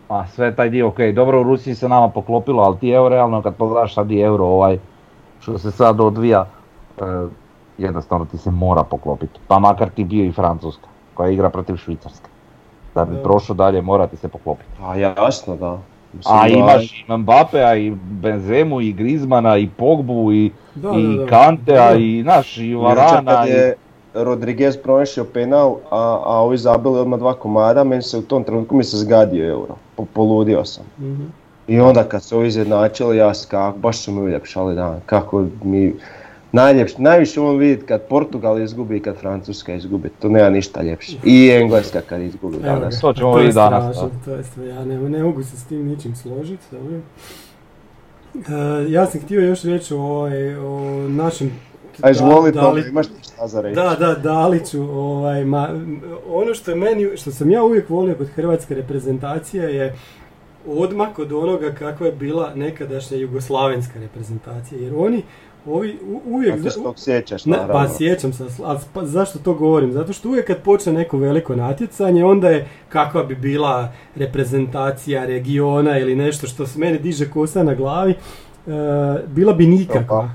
[0.09, 3.43] A sve taj dio, ok, dobro u Rusiji se nama poklopilo, ali ti evo realno
[3.43, 4.79] kad pogledaš sad i euro ovaj,
[5.41, 6.47] što se sad odvija,
[6.99, 7.03] e,
[7.79, 9.41] jednostavno ti se mora poklopiti.
[9.49, 12.29] Pa makar ti bio i Francuska, koja igra protiv Švicarske.
[12.95, 14.71] Da bi prošao dalje mora ti se poklopiti.
[14.83, 15.79] A jasno da.
[16.13, 21.17] Mislim, A da- imaš i Mbapea i Benzemu i Griezmana i Pogbu i, Da, i
[21.17, 21.27] da, da.
[21.29, 21.97] Kantea Da.
[21.97, 23.75] i naš i Jučer Varana kad je
[24.15, 28.77] Rodriguez promašio penal, a, a ovi zabili odmah dva komada, meni se u tom trenutku
[28.77, 29.77] mi se zgadio euro.
[29.97, 30.85] Po, poludio sam.
[30.99, 31.23] Mhm.
[31.69, 35.01] I onda kad su ovi izjednačili, ja sam kako, baš su mi uljepšali dan.
[35.07, 35.95] Kako mi,
[36.53, 41.17] najljepše, najviše on vidjeti kad Portugal izgubi i kad Francuska izgubi, to nema ništa ljepše.
[41.25, 43.01] I Engleska kad izgubi Evo danas.
[43.01, 45.65] To ćemo je vidjeti danas, strašno, To je sve, ja ne, ne mogu se s
[45.65, 46.65] tim ničim složiti.
[46.71, 46.97] dobro.
[48.35, 51.51] E, ja sam htio još reći o, ovaj, o našem...
[52.03, 53.75] A izvoli Da- to, Dali- imaš šta za reći.
[53.75, 55.69] Da, da, Daliću, ovaj, ma,
[56.29, 59.95] ono što je meni, što sam ja uvijek volio kod hrvatske reprezentacije je
[60.69, 65.23] odmak od onoga kakva je bila nekadašnja jugoslavenska reprezentacija, jer oni,
[65.67, 66.55] ovi, u- uvijek...
[66.55, 67.73] A ti se tog sjećaš, naravno.
[67.75, 69.93] pa sjećam se, ali pa zašto to govorim?
[69.93, 75.99] Zato što uvijek kad počne neko veliko natjecanje, onda je kakva bi bila reprezentacija regiona
[75.99, 78.15] ili nešto što se meni diže kosa na glavi,
[78.67, 78.71] e,
[79.27, 80.31] bila bi nikakva.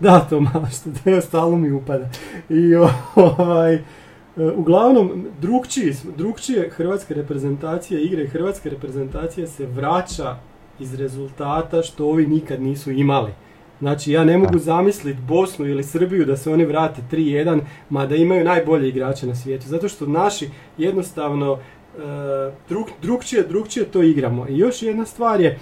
[0.00, 2.08] Da, to malo što da stalno mi upada.
[2.48, 2.74] I
[3.14, 3.80] ovaj, e,
[4.56, 10.36] uglavnom, drugčiji, smo- drugčije hrvatske reprezentacije, igre hrvatske reprezentacije se vraća
[10.80, 13.32] iz rezultata što ovi nikad nisu imali.
[13.80, 17.60] Znači, ja ne mogu zamisliti Bosnu ili Srbiju da se oni vrate 3-1,
[17.90, 19.68] mada imaju najbolje igrače na svijetu.
[19.68, 21.98] Zato što naši jednostavno e,
[22.68, 24.46] drug, drugčije, drugčije to igramo.
[24.48, 25.58] I još jedna stvar je,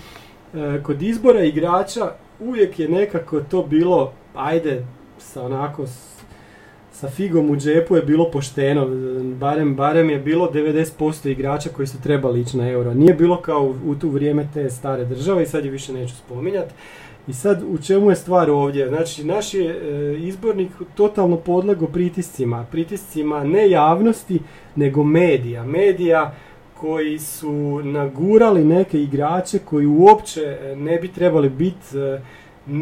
[0.82, 4.84] kod izbora igrača uvijek je nekako to bilo, ajde,
[5.18, 5.86] sa onako,
[6.92, 11.86] sa figom u džepu je bilo pošteno, e, barem, barem je bilo 90% igrača koji
[11.86, 12.94] su trebali ići na euro.
[12.94, 16.14] Nije bilo kao u, u tu vrijeme te stare države i sad je više neću
[16.16, 16.74] spominjati.
[17.28, 18.88] I sad u čemu je stvar ovdje?
[18.88, 22.66] Znači naš je e, izbornik totalno podlego pritiscima.
[22.70, 24.40] Pritiscima ne javnosti,
[24.76, 25.64] nego medija.
[25.64, 26.34] Medija
[26.81, 32.20] koji su nagurali neke igrače koji uopće e, ne bi trebali biti e,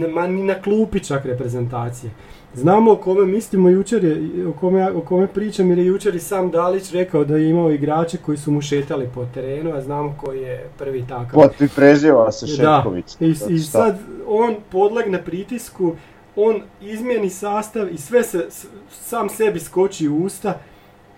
[0.08, 2.10] ma ni na klupi čak reprezentacije.
[2.54, 6.20] Znamo o kome mislimo jučer, je, o kome, o kome pričam jer je jučer i
[6.20, 10.14] sam Dalić rekao da je imao igrače koji su mu šetali po terenu, a znamo
[10.20, 11.32] koji je prvi takav.
[11.32, 13.16] Pot i preziva se Da, Šetković.
[13.50, 15.94] I, sad on podlegne pritisku,
[16.36, 18.46] on izmijeni sastav i sve se
[18.90, 20.58] sam sebi skoči u usta.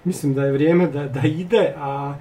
[0.04, 2.14] mislim da je vrijeme da, da ide, a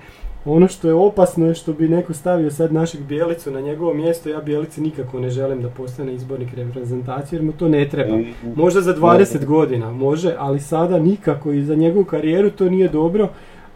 [0.47, 4.29] ono što je opasno je što bi neko stavio sad našeg Bijelicu na njegovo mjesto,
[4.29, 8.15] ja Bijelici nikako ne želim da postane izbornik reprezentacije jer mu to ne treba.
[8.17, 12.87] I- Možda za 20 godina, može, ali sada nikako i za njegovu karijeru to nije
[12.89, 13.29] dobro,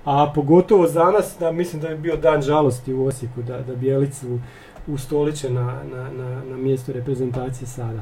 [0.05, 3.75] a pogotovo za nas, da, mislim da je bio dan žalosti u Osijeku da, da
[3.75, 4.39] Bijelicu
[4.87, 7.99] ustoliče na, na, na, na mjesto reprezentacije sada.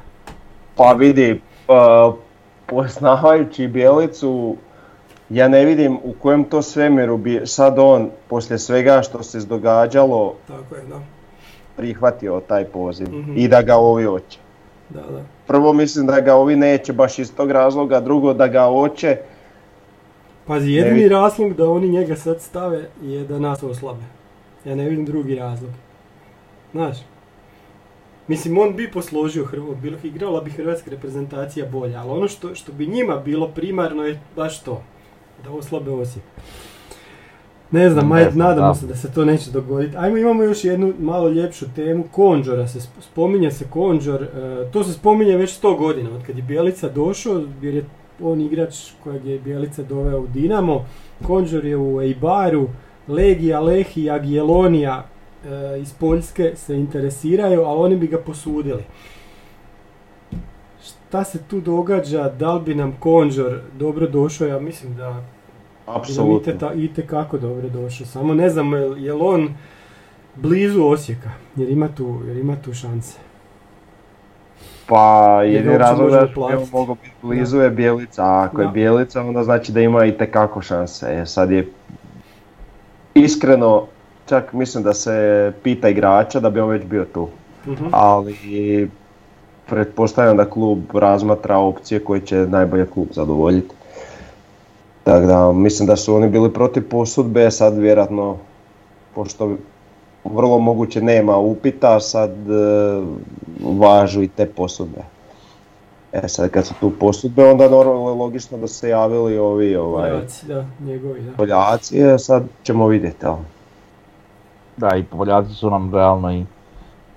[0.76, 2.14] Pa vidi, uh,
[2.66, 4.56] poznavajući Bjelicu,
[5.30, 10.36] ja ne vidim u kojem to svemiru bi sad on, poslije svega što se događalo,
[10.48, 11.00] Tako je, da.
[11.76, 13.38] prihvatio taj poziv Mhm.
[13.38, 14.40] i da ga ovi hoće.
[14.90, 15.22] Da, da.
[15.48, 19.18] Prvo mislim da ga ovi neće baš iz tog razloga, drugo da ga hoće,
[20.48, 24.04] Pazi, jedini razlog da oni njega sad stave je da nas oslabe.
[24.66, 25.72] Ja ne vidim drugi razlog.
[26.72, 26.98] Znaš,
[28.28, 29.48] mislim on bi posložio
[29.82, 34.20] bilo igrala bi hrvatska reprezentacija bolje, ali ono što, što bi njima bilo primarno je
[34.36, 34.82] baš to,
[35.44, 36.26] da oslabe Osijek.
[37.72, 38.74] Ne znam, znam, nadamo da.
[38.74, 39.98] se da se to neće dogoditi.
[39.98, 44.28] Ajmo, imamo još jednu malo ljepšu temu, Konđora se sp- spominje se Konđor, e,
[44.72, 47.86] to se spominje već 100 godina, od kad je Bjelica došao, jer je
[48.22, 50.86] on igrač kojeg je Bjelica doveo u Dinamo,
[51.28, 52.68] Konđor je u Eibaru,
[53.08, 55.06] Legija, Lehi, Agielonija
[55.46, 58.84] e, iz Poljske se interesiraju, ali oni bi ga posudili.
[61.10, 65.22] Šta se tu događa, da li bi nam Konđor dobro došao, ja mislim da
[65.88, 66.54] apsolutno.
[66.54, 69.50] iteta- itekako dobro došao, samo ne znam je li- je on
[70.36, 73.18] blizu Osijeka, jer ima tu, jer ima tu šanse.
[74.88, 75.04] Pa
[75.44, 76.72] jedini razlog da platiti.
[76.74, 78.72] mogao biti blizu je Bjelica, a ako je Da.
[78.72, 81.06] Bjelica onda znači da ima i tekako šanse.
[81.12, 81.68] E, sad je
[83.16, 83.86] iskreno,
[84.26, 85.14] čak mislim da se
[85.64, 87.28] pita igrača da bi on već bio tu.
[87.68, 87.86] Mhm.
[87.92, 88.90] ali
[89.70, 93.76] pretpostavljam da klub razmatra opcije koje će najbolje klub zadovoljiti.
[95.04, 98.38] Tako da mislim da su oni bili protiv posudbe, sad vjerojatno,
[99.16, 99.56] pošto
[100.24, 103.02] vrlo moguće nema upita, sad e,
[103.64, 105.02] važu i te posudbe.
[106.14, 110.10] E sad kad su tu posudbe, onda normalno je logično da se javili ovi ovaj,
[110.10, 111.32] Poljaci, da, njegovi, da.
[111.32, 113.26] Poljaci, e, sad ćemo vidjeti.
[113.26, 113.42] ali.
[114.78, 116.46] Da, i Poljaci su nam realno i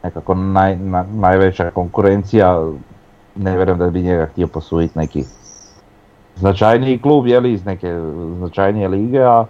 [0.05, 2.69] nekako naj, na- najveća konkurencija.
[3.37, 5.25] Ne vjerujem da bi njega htio posuditi neki
[6.37, 7.95] značajniji klub, jeli, iz neke
[8.39, 9.45] značajnije lige, a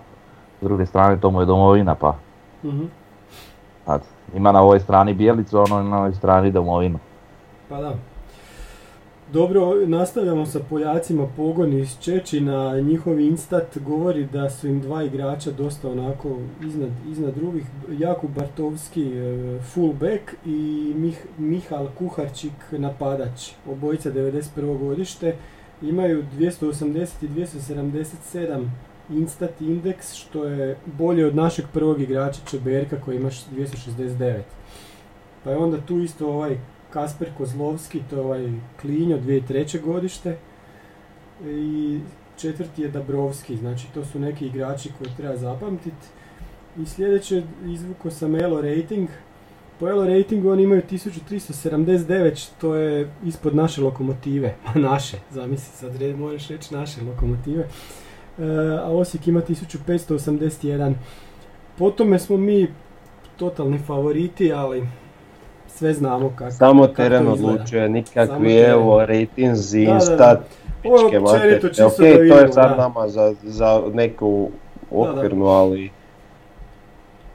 [0.60, 2.14] s druge strane to mu je domovina, pa
[2.64, 2.84] Mhm.
[3.86, 4.02] sad,
[4.34, 6.98] ima na ovoj strani bijelicu, a ono na ovoj strani domovinu.
[7.68, 7.94] Pa da.
[9.32, 12.80] Dobro, nastavljamo sa Poljacima pogon iz Čečina.
[12.80, 17.64] Njihov instat govori da su im dva igrača dosta onako iznad, iznad drugih.
[17.98, 23.50] Jakub Bartovski, e, fullback i Mih, Mihal Kuharčik, napadač.
[23.66, 24.78] Obojica 91.
[24.78, 25.36] godište.
[25.82, 28.68] Imaju 280 i 277
[29.10, 34.40] instat indeks, što je bolje od našeg prvog igrača Čeberka koji ima 269.
[35.44, 36.58] Pa je onda tu isto ovaj
[36.92, 39.80] Kasper Kozlovski, to je ovaj Klinjo, 2003.
[39.80, 40.36] godište.
[41.46, 42.00] I
[42.36, 46.06] četvrti je Dabrovski, znači to su neki igrači koje treba zapamtiti.
[46.78, 49.08] I sljedeće izvuko sam Elo rating.
[49.80, 54.54] Po Elo ratingu oni imaju 1379, što je ispod naše lokomotive.
[54.90, 57.62] naše, zamisli sad, možeš reći naše lokomotive.
[57.62, 58.44] E,
[58.82, 60.94] a Osijek ima 1581.
[61.78, 62.68] Po tome smo mi
[63.36, 64.86] totalni favoriti, ali
[65.74, 69.92] sve znamo kako Samo teren odlučuje, nikakvi evo, ratinzi, da.
[69.92, 70.38] instat,
[70.82, 71.70] pičke mater.
[71.86, 72.76] Ok, to je sad da.
[72.76, 74.50] nama za, za neku
[74.90, 75.90] okvirnu, ali...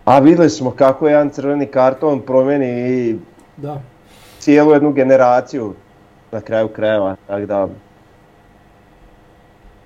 [0.06, 3.16] A vidjeli smo kako jedan crveni karton promijeni i
[3.58, 3.82] Da,
[4.40, 5.74] cijelu jednu generaciju
[6.32, 7.68] na kraju krajeva, tako da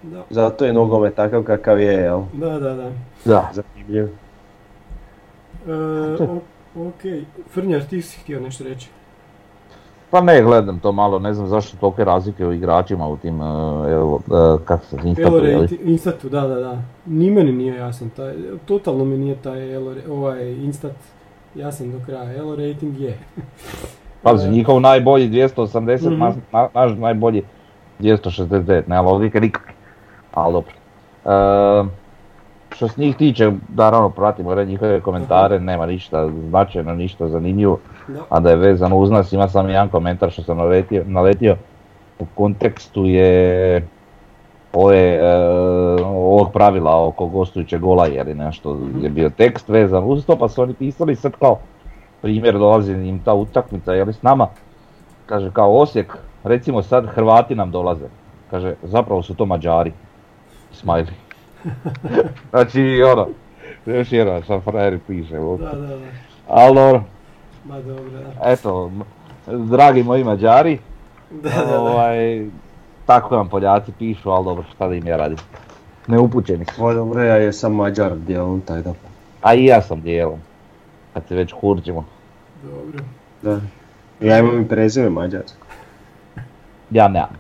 [0.03, 2.21] da, zato je nogomet takav kakav je, jel?
[2.33, 2.73] da, da.
[2.73, 2.91] da.
[3.25, 3.49] Da.
[3.53, 4.05] Zanimljiv.
[5.67, 6.39] E,
[6.77, 7.01] ok,
[7.49, 8.89] Frnjar, ti si htio nešto reći?
[10.09, 13.45] Pa ne, gledam to malo, ne znam zašto tolike razlike u igračima u tim, e,
[13.89, 16.77] evo, e, kako se instatu, rating, Instatu, da, da, da.
[17.05, 18.33] Ni meni nije jasan taj,
[18.65, 20.91] totalno mi nije taj Elo, ra- ovaj Instat
[21.55, 22.33] jasan do kraja.
[22.35, 23.17] Elo rating je.
[24.23, 26.19] Pazi, njihov najbolji 280, Mhm.
[26.19, 27.43] naš, na- naš najbolji
[27.99, 29.73] 269, nema logike nikakve.
[30.33, 30.71] Ali dobro.
[31.25, 32.00] E,
[32.75, 37.79] što se njih tiče, naravno pratimo ove njihove komentare, nema ništa značajno, ništa zanimljivo.
[38.07, 38.19] Da.
[38.29, 41.55] A da je vezano uz nas, ima samo jedan komentar što sam naletio, naletio.
[42.19, 43.81] U kontekstu je
[44.73, 45.35] ove, e,
[46.05, 50.49] ovog pravila oko gostujućeg gola jer je nešto je bio tekst vezan uz to pa
[50.49, 51.59] su oni pisali sad kao
[52.21, 54.47] primjer dolazi im ta utakmica je li s nama
[55.25, 58.05] kaže kao Osijek recimo sad Hrvati nam dolaze
[58.51, 59.91] kaže zapravo su to Mađari
[60.71, 61.11] smajli
[62.49, 63.27] Znači, ono,
[63.85, 65.33] još jedan sam frajer piše.
[65.59, 65.97] Da, da, da.
[66.47, 67.03] Ali dobro,
[67.65, 68.51] Ma dobro, da.
[68.51, 68.91] eto,
[69.47, 70.79] dragi moji Mađari,
[71.31, 71.79] Da, da, da.
[71.81, 72.45] ovaj,
[73.05, 75.37] tako vam Poljaci pišu, ali dobro, šta da im ja radim.
[76.07, 76.85] Neupućeni su.
[76.85, 78.93] O, dobro, ja jesam Mađar dijelom taj da.
[79.41, 80.39] A i ja sam dijelom.
[81.13, 82.05] Kad se već kurđimo.
[82.63, 83.03] Dobro.
[83.41, 83.59] Da.
[84.27, 85.65] Ja imam i prezime Mađarsko.
[86.91, 87.37] Ja nemam.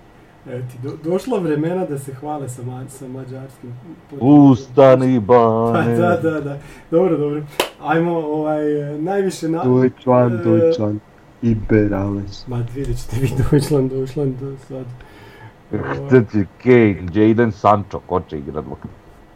[0.47, 3.73] Evo ti, do, došla vremena da se hvale sa, ma, sa mađarskim
[4.09, 5.33] pod- Ustani Pa,
[5.71, 5.95] bane.
[5.95, 6.57] da, da, da.
[6.91, 7.41] Dobro, dobro.
[7.81, 8.63] Ajmo, ovaj,
[8.93, 9.63] najviše na...
[9.65, 10.99] Deutschland, e, Deutschland.
[11.43, 12.47] Iberales.
[12.47, 14.85] Ma, vidjet ćete vi Deutschland, Deutschland, do sad.
[15.97, 18.65] Šta će Kane, Jadon Sancho, ko će igrat?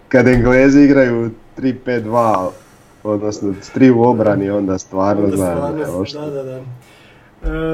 [0.07, 2.49] Kad Englezi igraju 3-5-2,
[3.03, 5.55] odnosno s tri u obrani, onda stvarno Onda znam.
[5.57, 6.57] stvarno, što- da, da, da.
[6.57, 6.61] E,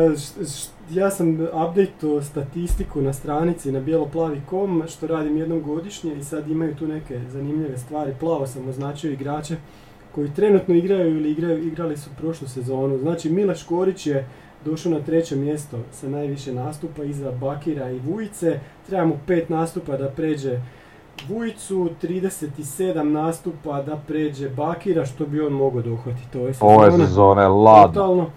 [0.09, 6.23] š- š- ja sam update statistiku na stranici na bijeloplavi.com što radim jednom godišnje i
[6.23, 8.13] sad imaju tu neke zanimljive stvari.
[8.19, 9.55] Plavo sam označio igrače
[10.15, 12.97] koji trenutno igraju ili igraju, igrali su prošlu sezonu.
[12.97, 14.27] Znači Mile Škorić je
[14.65, 18.59] došao na treće mjesto sa najviše nastupa iza Bakira i Vujice.
[18.87, 20.59] Treba mu pet nastupa da pređe
[21.29, 26.75] Vujicu, 37 nastupa da pređe Bakira, što bi on mogao dohvatiti ove sezone.
[26.75, 27.87] Ove sezone, ladno.
[27.93, 28.29] Totalno.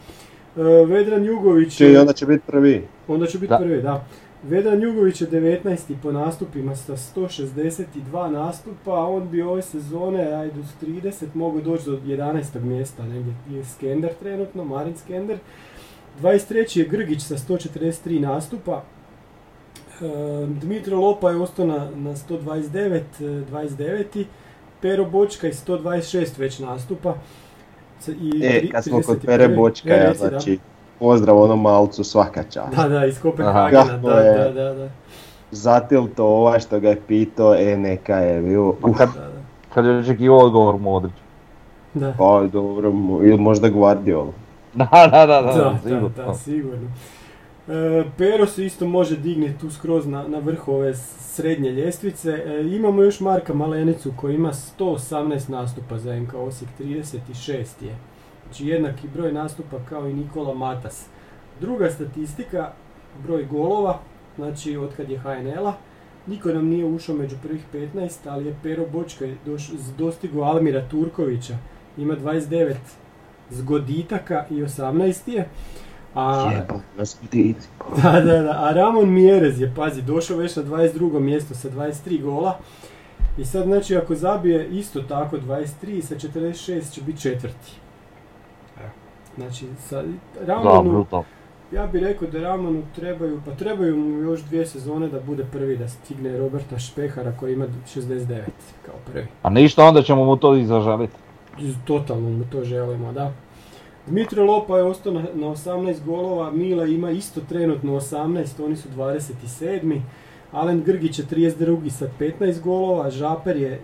[0.57, 2.83] E, Vedran Jugović i je, onda će biti prvi.
[3.09, 3.59] onda će biti Da.
[3.59, 4.05] prvi, da.
[4.43, 5.95] Vedran Jugović je 19.
[6.03, 7.87] po nastupima sa 162
[8.31, 12.61] nastupa, a on bi ove sezone, ajde uz 30, mogao doći do 11.
[12.61, 15.39] mjesta, negdje je Skender trenutno, Marin Skender.
[16.23, 16.79] 23.
[16.79, 18.83] je Grgić sa 143 nastupa.
[20.01, 20.05] E,
[20.47, 24.25] Dmitro Lopa je ostao na, na 129, e, 29.
[24.81, 27.15] Pero Bočka je 126 već nastupa.
[28.11, 29.27] I E, tri- kad smo kod 31..
[29.27, 30.29] Pere E, Bočkaja, reci, da.
[30.29, 30.59] znači,
[30.99, 32.77] pozdrav onom malcu svaka čast.
[32.77, 34.89] Da, da, iz Kopenhagena, da, da, da, da.
[35.51, 39.31] Zatil to ovaj što ga je pitao, e neka je bio, Ma kad, Da, da.
[39.75, 41.13] kad je očekivao odgovor Modrić.
[41.95, 42.15] Da.
[42.19, 42.89] pa dobro,
[43.23, 44.33] ili možda Guardiola.
[44.75, 46.09] Da, da, da, da, Da, da, sigurno.
[46.09, 46.89] da, sigurno.
[47.69, 52.31] E, Pero se isto može dignuti tu skroz na, na vrh ove srednje ljestvice.
[52.31, 57.97] E, imamo još Marka Malenicu koji ima 118 nastupa za NK Osijek, 36 je.
[58.45, 61.07] Znači jednaki broj nastupa kao i Nikola Matas.
[61.61, 62.73] Druga statistika,
[63.27, 63.99] broj golova,
[64.37, 65.75] znači od kad je HNL-a.
[66.27, 69.25] Niko nam nije ušao među prvih 15, ali je Pero Bočka
[69.99, 71.57] dostigao Almira Turkovića.
[71.97, 72.75] Ima 29
[73.51, 75.49] zgoditaka i 18 je.
[76.15, 76.53] A,
[76.99, 77.19] nas
[78.03, 81.21] da, da, da, a Ramon Mjerez je, pazi, došao već na 22.
[81.21, 82.59] mjesto sa 23 gola.
[83.39, 87.73] I sad, znači, ako zabije isto tako 23, sa 46 će biti četvrti.
[88.81, 88.91] Evo.
[89.37, 90.03] Znači, sa
[90.47, 91.07] Ramonu,
[91.73, 95.77] ja bih rekao da Ramonu trebaju, pa trebaju mu još dvije sezone da bude prvi,
[95.77, 98.41] da stigne Roberta Špehara koji ima 69
[98.87, 99.27] kao prvi.
[99.43, 101.15] A ništa, onda ćemo mu to i zaželiti.
[101.85, 103.33] Totalno mu to želimo, da.
[104.07, 108.89] Dmitro Lopa je ostao na, na 18 golova, Mila ima isto trenutno 18, oni su
[108.97, 110.01] 27.
[110.53, 111.91] Alen Grgić je 32.
[111.91, 113.81] sa 15 golova, Žaper je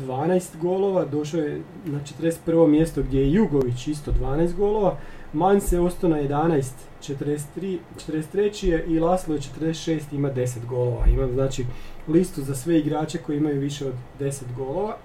[0.00, 2.66] 12 golova, došao je na 41.
[2.66, 4.96] mjesto gdje je Jugović isto 12 golova,
[5.32, 6.72] Mans je ostao na 11,
[7.02, 7.78] 43,
[8.08, 8.66] 43.
[8.66, 11.06] je i Laslo je 46, ima 10 golova.
[11.06, 11.66] Imam znači
[12.08, 14.96] listu za sve igrače koji imaju više od 10 golova.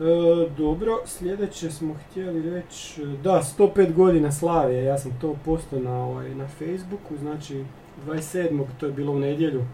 [0.00, 6.04] E, dobro, sljedeće smo htjeli reći, da, 105 godina Slavije, ja sam to postao na,
[6.04, 7.64] ovaj, na Facebooku, znači
[8.06, 8.64] 27.
[8.80, 9.64] to je bilo u nedjelju,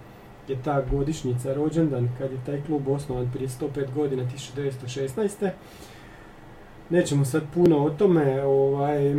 [0.48, 4.22] je ta godišnjica rođendan kad je taj klub osnovan prije 105 godina
[4.56, 5.50] 1916.
[6.90, 9.14] Nećemo sad puno o tome, ovaj,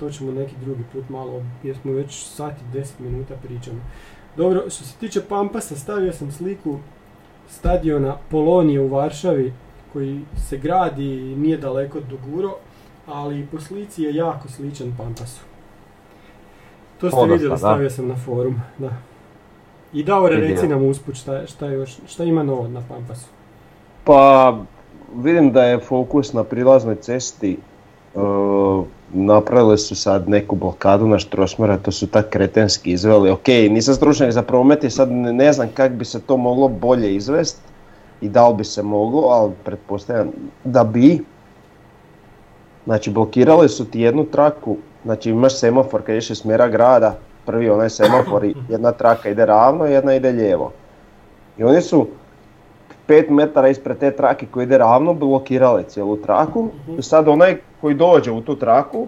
[0.00, 3.80] to ćemo neki drugi put malo, jer smo već sat i 10 minuta pričamo.
[4.36, 6.78] Dobro, što se tiče Pampasa, stavio sam sliku
[7.48, 9.52] stadiona Polonije u Varšavi,
[9.94, 12.54] koji se gradi i nije daleko do Guro,
[13.06, 15.40] ali po slici je jako sličan Pampasu.
[17.00, 17.56] To ste Podosta, vidjeli, da.
[17.56, 18.90] stavio sam na forum, da.
[19.92, 20.28] I Vidio.
[20.28, 23.26] reci nam usput šta, šta, još, šta ima novo na Pampasu.
[24.04, 24.56] Pa
[25.16, 27.58] vidim da je fokus na prilaznoj cesti.
[28.14, 28.18] e,
[29.12, 33.30] napravili su sad neku blokadu na Štrosmara, to su tak kretenski izveli.
[33.30, 36.68] Ok, nisam stručnjak za promet i sad ne, ne znam kako bi se to moglo
[36.68, 37.73] bolje izvest
[38.20, 40.30] i da li bi se moglo, ali pretpostavljam
[40.64, 41.24] da bi.
[42.84, 47.14] Znači blokirali su ti jednu traku, znači imaš semafor kad ideš iz smjera grada,
[47.46, 50.72] prvi onaj semafor, i jedna traka ide ravno, jedna ide lijevo.
[51.58, 52.06] I oni su
[53.08, 56.68] 5 metara ispred te trake koji ide ravno blokirali cijelu traku
[56.98, 59.06] i sad onaj koji dođe u tu traku,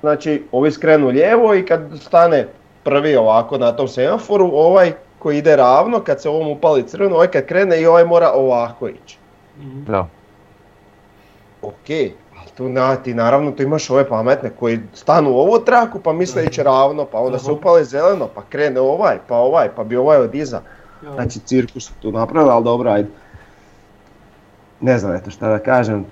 [0.00, 2.48] znači ovi skrenu lijevo i kad stane
[2.84, 7.28] prvi ovako na tom semaforu, ovaj koji ide ravno, kad se ovom upali crveno, ovaj
[7.28, 9.18] kad krene i ovaj mora ovako ići.
[9.58, 9.84] Mhm.
[9.84, 10.08] Da.
[11.62, 11.88] Ok,
[12.38, 16.12] ali tu na, ti naravno tu imaš ove pametne koji stanu u ovu traku pa
[16.12, 19.96] misle ići ravno, pa onda se upali zeleno, pa krene ovaj, pa ovaj, pa bi
[19.96, 20.60] ovaj od iza.
[21.04, 21.12] Ja.
[21.12, 23.08] Znači cirkus su tu napravili, ali dobro, ajde.
[24.80, 26.06] Ne znam eto šta da kažem.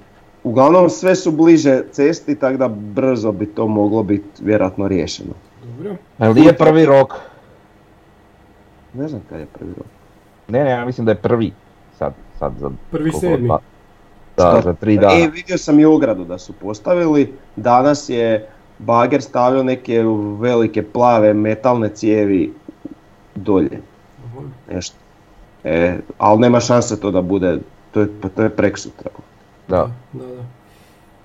[0.44, 5.34] Uglavnom sve su bliže cesti, tako da brzo bi to moglo biti vjerojatno riješeno.
[5.64, 5.96] Dobro.
[6.34, 7.14] Nije prvi rok?
[8.96, 9.86] Ne znam kad je prvi rok.
[10.48, 11.52] Ne, ne, ja mislim da je prvi.
[11.98, 12.70] Sad, sad za...
[12.90, 13.48] Prvi sedmi.
[13.48, 13.58] Da,
[14.34, 14.60] Šta?
[14.60, 15.14] za tri dana.
[15.14, 17.32] E, vidio sam i ogradu da su postavili.
[17.56, 18.48] Danas je
[18.78, 20.02] bager stavio neke
[20.38, 22.52] velike plave metalne cijevi
[23.34, 23.80] dolje.
[24.26, 24.40] Aha.
[24.72, 24.96] Nešto.
[25.64, 27.58] E, ali nema šanse to da bude,
[27.90, 29.10] to je, pa to je prek sutra.
[29.68, 29.90] Da.
[30.12, 30.42] Da, da.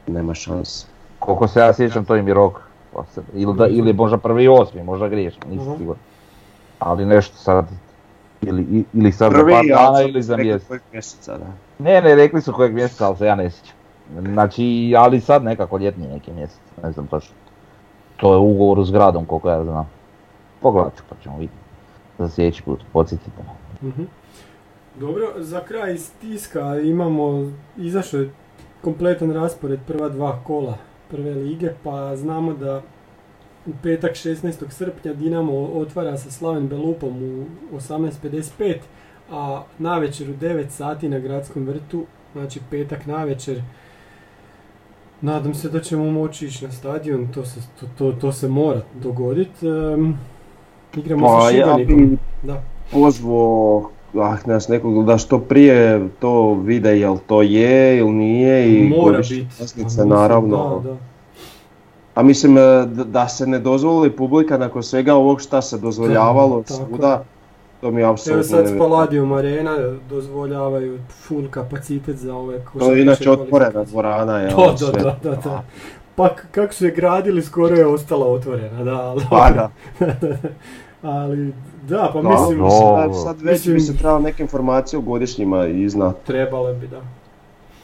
[0.10, 0.86] Nema šanse.
[1.20, 2.60] Koliko se ja sjećam, to im je rok.
[2.94, 6.00] Osam- Ili, da, ili možda prvi osmi, možda griješim, nisam siguran.
[6.82, 7.66] Ali nešto sad,
[8.42, 10.68] ili, ili sad za Prvi, par dana ali ili za mjesec.
[10.68, 11.46] kojeg mjeseca, da.
[11.80, 13.76] Ne, ne, rekli su kojeg mjeseca, ali se ja ne sjećam.
[14.20, 17.36] Znači, ali sad nekako ljetni neki mjesec, ne znam točno.
[18.18, 19.90] To je u ugovoru s gradom, koliko ja znam.
[20.62, 21.62] Pogledat ću pa ćemo vidjeti.
[22.18, 23.42] Za sljedeći put, podsjetite
[23.82, 23.90] me.
[23.90, 24.04] Mhm.
[25.00, 28.32] Dobro, za kraj iz tiska imamo, izašao je
[28.82, 30.78] kompletan raspored prva dva kola
[31.10, 32.82] prve lige, pa znamo da
[33.66, 34.70] u petak 16.
[34.70, 37.24] srpnja Dinamo otvara sa Slaven Belupom
[37.72, 38.76] u 18.55,
[39.32, 43.62] a navečer u 9 sati na gradskom vrtu, znači petak navečer,
[45.22, 48.82] nadam se da ćemo moći ići na stadion, to se, to, to, to se mora
[49.02, 49.68] dogoditi.
[49.68, 50.12] Ehm,
[50.96, 52.10] igramo Ma, sa ja Šibenikom.
[52.10, 52.62] bi Da.
[52.92, 58.90] pozvao ah, nas nekog da što prije to vide jel to je ili nije i
[58.90, 59.48] Mora biti.
[60.06, 60.82] naravno.
[60.84, 61.11] Da, da.
[62.22, 66.64] A mislim e, da, da se ne dozvoli publika nakon svega ovog šta se dozvoljavalo
[66.68, 66.74] Tako.
[66.74, 67.24] svuda,
[67.82, 68.78] to mi je Evo apsolutno sad s.
[68.78, 69.78] Palladium Arena
[70.10, 74.50] dozvoljavaju full kapacitet za ove To je inače otvorena dvorana, jel?
[74.58, 74.92] Da, da, sve.
[74.92, 75.64] da, da, da.
[76.16, 79.24] Pa kako su je gradili, skoro je ostala otvorena, da, ali...
[79.30, 79.70] Pa da.
[81.20, 81.54] ali,
[81.88, 82.70] da, pa Da, mislim, no.
[82.70, 86.24] Sad, sad već Mislim- bi se trebalo neke informacije o godišnjima iznad.
[86.24, 87.02] trebale bi, da.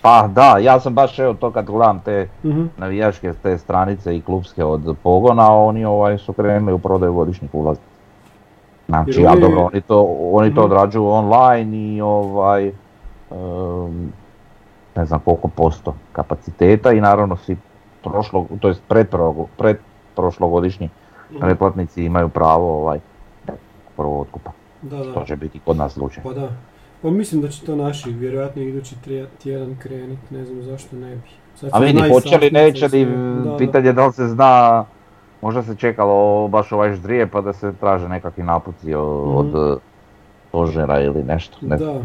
[0.01, 2.65] Pa da, ja sam baš evo to kad gledam te Mhm.
[2.77, 7.87] navijačke te stranice i klubske od pogona, oni ovaj su krenuli u prodaju godišnjih ulaznica.
[8.87, 10.01] Znači, Jer a oni- dobro, oni to,
[10.31, 10.65] oni to Mhm.
[10.65, 14.13] odrađuju online i ovaj, em,
[14.95, 17.57] ne znam koliko posto kapaciteta i naravno svi
[18.03, 20.89] prošlo, to jest pretprošlo- pretprošlogodišnji
[21.31, 21.39] Mhm.
[21.39, 22.99] pretplatnici imaju pravo ovaj,
[23.97, 24.51] prvo otkupa.
[24.81, 25.13] Da, da.
[25.13, 26.23] To će biti kod nas slučaj.
[26.23, 26.47] Pa da.
[27.07, 28.95] Pa mislim da će to naši vjerojatno idući
[29.39, 31.21] tjedan krenit, ne znam zašto ne bi.
[31.55, 33.07] Sad A vidi, hoće li, neće li,
[33.57, 34.85] pitanje da li se zna,
[35.41, 38.97] možda se čekalo baš ovaj ždrije pa da se traže nekakvi napuci Mhm.
[39.35, 39.79] od
[40.49, 41.57] stožera ili nešto.
[41.61, 41.77] Ne.
[41.77, 42.01] Da.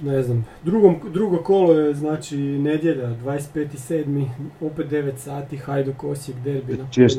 [0.00, 0.46] Ne znam.
[0.62, 4.26] Drugom, drugo kolo je znači nedjelja, 25.7.
[4.60, 6.78] opet 9 sati, Hajduk Osijek derbi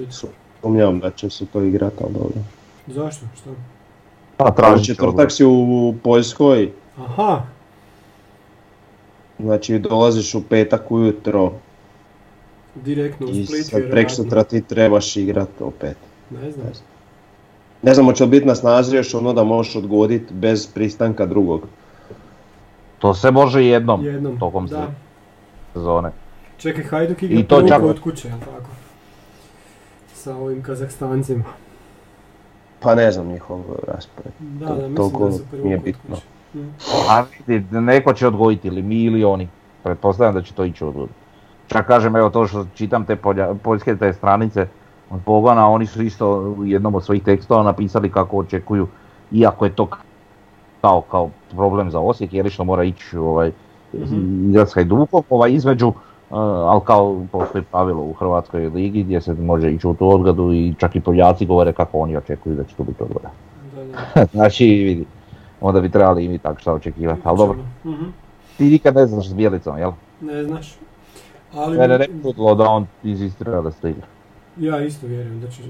[0.10, 0.28] su,
[0.62, 2.42] sumnjam da će se to igrati, ali dobro.
[2.88, 3.26] Zašto?
[3.36, 3.50] Šta?
[4.42, 7.42] Pa tražit četvrtak si u Poljskoj, Aha,
[9.40, 11.52] znači dolaziš u petak ujutro
[12.76, 13.92] direktno u i Split sad vjerojatno.
[13.92, 15.98] prek sutra ti trebaš igrat opet.
[16.32, 16.68] Ne znam.
[17.82, 21.62] Ne znam hoće li biti na snazi još ono da možeš odgoditi bez pristanka drugog.
[23.00, 24.40] To se može jednom, Jednom.
[24.40, 24.88] tokom da.
[25.74, 26.12] sezone.
[26.58, 28.70] Čekaj, Hajduk igra I to prvu čak- kod kuće, jel tako?
[30.14, 31.44] Sa ovim Kazahstancima.
[32.82, 34.32] Pa ne znam njihov raspored.
[34.40, 36.16] Da, To- da, mislim toliko da su prvu nije bitno.
[36.16, 36.26] kuće.
[36.56, 36.70] Mm.
[37.10, 39.48] A vidi, neko će odgojiti ili mi ili oni.
[39.84, 41.14] Pretpostavljam da će to ići odgojiti.
[41.68, 44.68] Čak kažem, evo to što čitam te polja- poljske te stranice
[45.10, 48.88] od pogona, oni su isto u jednom od svojih tekstova napisali kako očekuju,
[49.32, 49.88] iako je to
[50.82, 53.52] kao, kao problem za Osijek, jer što mora ići ovaj,
[53.94, 54.49] Mhm.
[54.49, 55.94] igrat s Hajdukom, ovaj, između, uh,
[56.32, 60.74] ali kao postoji pravilo u Hrvatskoj ligi gdje se može ići u tu odgodu i
[60.78, 63.30] čak i Poljaci govore kako oni očekuju da će to biti odgoda.
[63.76, 63.84] Da,
[64.16, 64.26] da.
[64.34, 65.06] znači, vidi,
[65.62, 67.58] onda bi trebali i mi tako šta očekivati, ali dobro.
[67.86, 68.06] Mhm.
[68.58, 69.91] Ti nikad ne znaš s Bjelicom, jel?
[70.22, 70.76] Ne znaš.
[71.53, 74.06] Ali Mene ne bi čudilo da on inzistira da se igra.
[74.58, 75.62] ja isto vjerujem da će,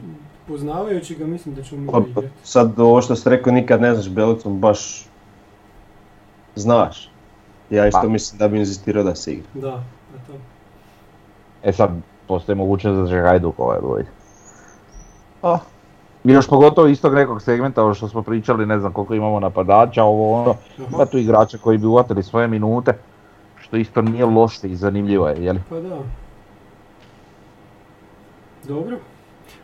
[0.48, 2.28] poznavajući ga mislim da će mu Pa, igrati.
[2.44, 5.06] sad ovo što ste rekao nikad ne znaš Belicom baš
[6.56, 7.10] znaš.
[7.70, 8.08] Ja isto Pa.
[8.08, 9.48] mislim da bi inzistirao da se igra.
[9.54, 10.34] Da, a to.
[11.64, 11.90] E sad,
[12.28, 14.10] postoji mogućnost da će Hajduk ovaj odvojiti.
[15.44, 15.58] Ah.
[16.24, 20.04] I još pogotovo istog nekog segmenta, ovo što smo pričali, ne znam koliko imamo napadača,
[20.04, 20.56] ovo ono,
[20.94, 22.94] ima tu igrača koji bi uvatili svoje minute,
[23.56, 25.56] što isto nije loše i zanimljivo je, jel?
[25.70, 26.00] pa da.
[28.64, 28.98] Dobro.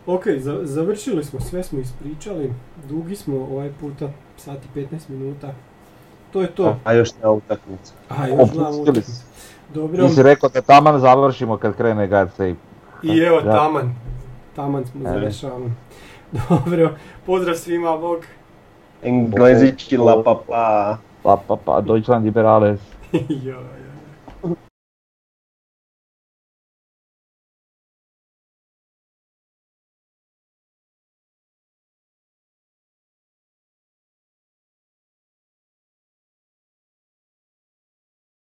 [0.06, 2.54] Ok, za- završili smo, sve smo ispričali.
[2.90, 5.54] Dugi smo ovaj puta, sat i 15 minuta.
[6.34, 6.76] To je to.
[6.84, 7.94] A još ta utakmica.
[8.10, 8.50] A, još
[8.82, 9.12] utakmicu.
[9.74, 12.56] Dobro, Ti si rekao da taman završimo kad krene God Save.
[13.04, 13.52] i evo Da.
[13.52, 13.96] taman.
[14.56, 15.20] Taman smo Ajde.
[15.20, 15.72] završavamo.
[16.50, 16.90] Dobro,
[17.26, 18.20] pozdrav svima, bog.
[19.04, 20.98] Englezički la pa pa.
[21.24, 22.80] Pa pa pa, Deutschland Liberales.
[23.44, 23.77] Joj.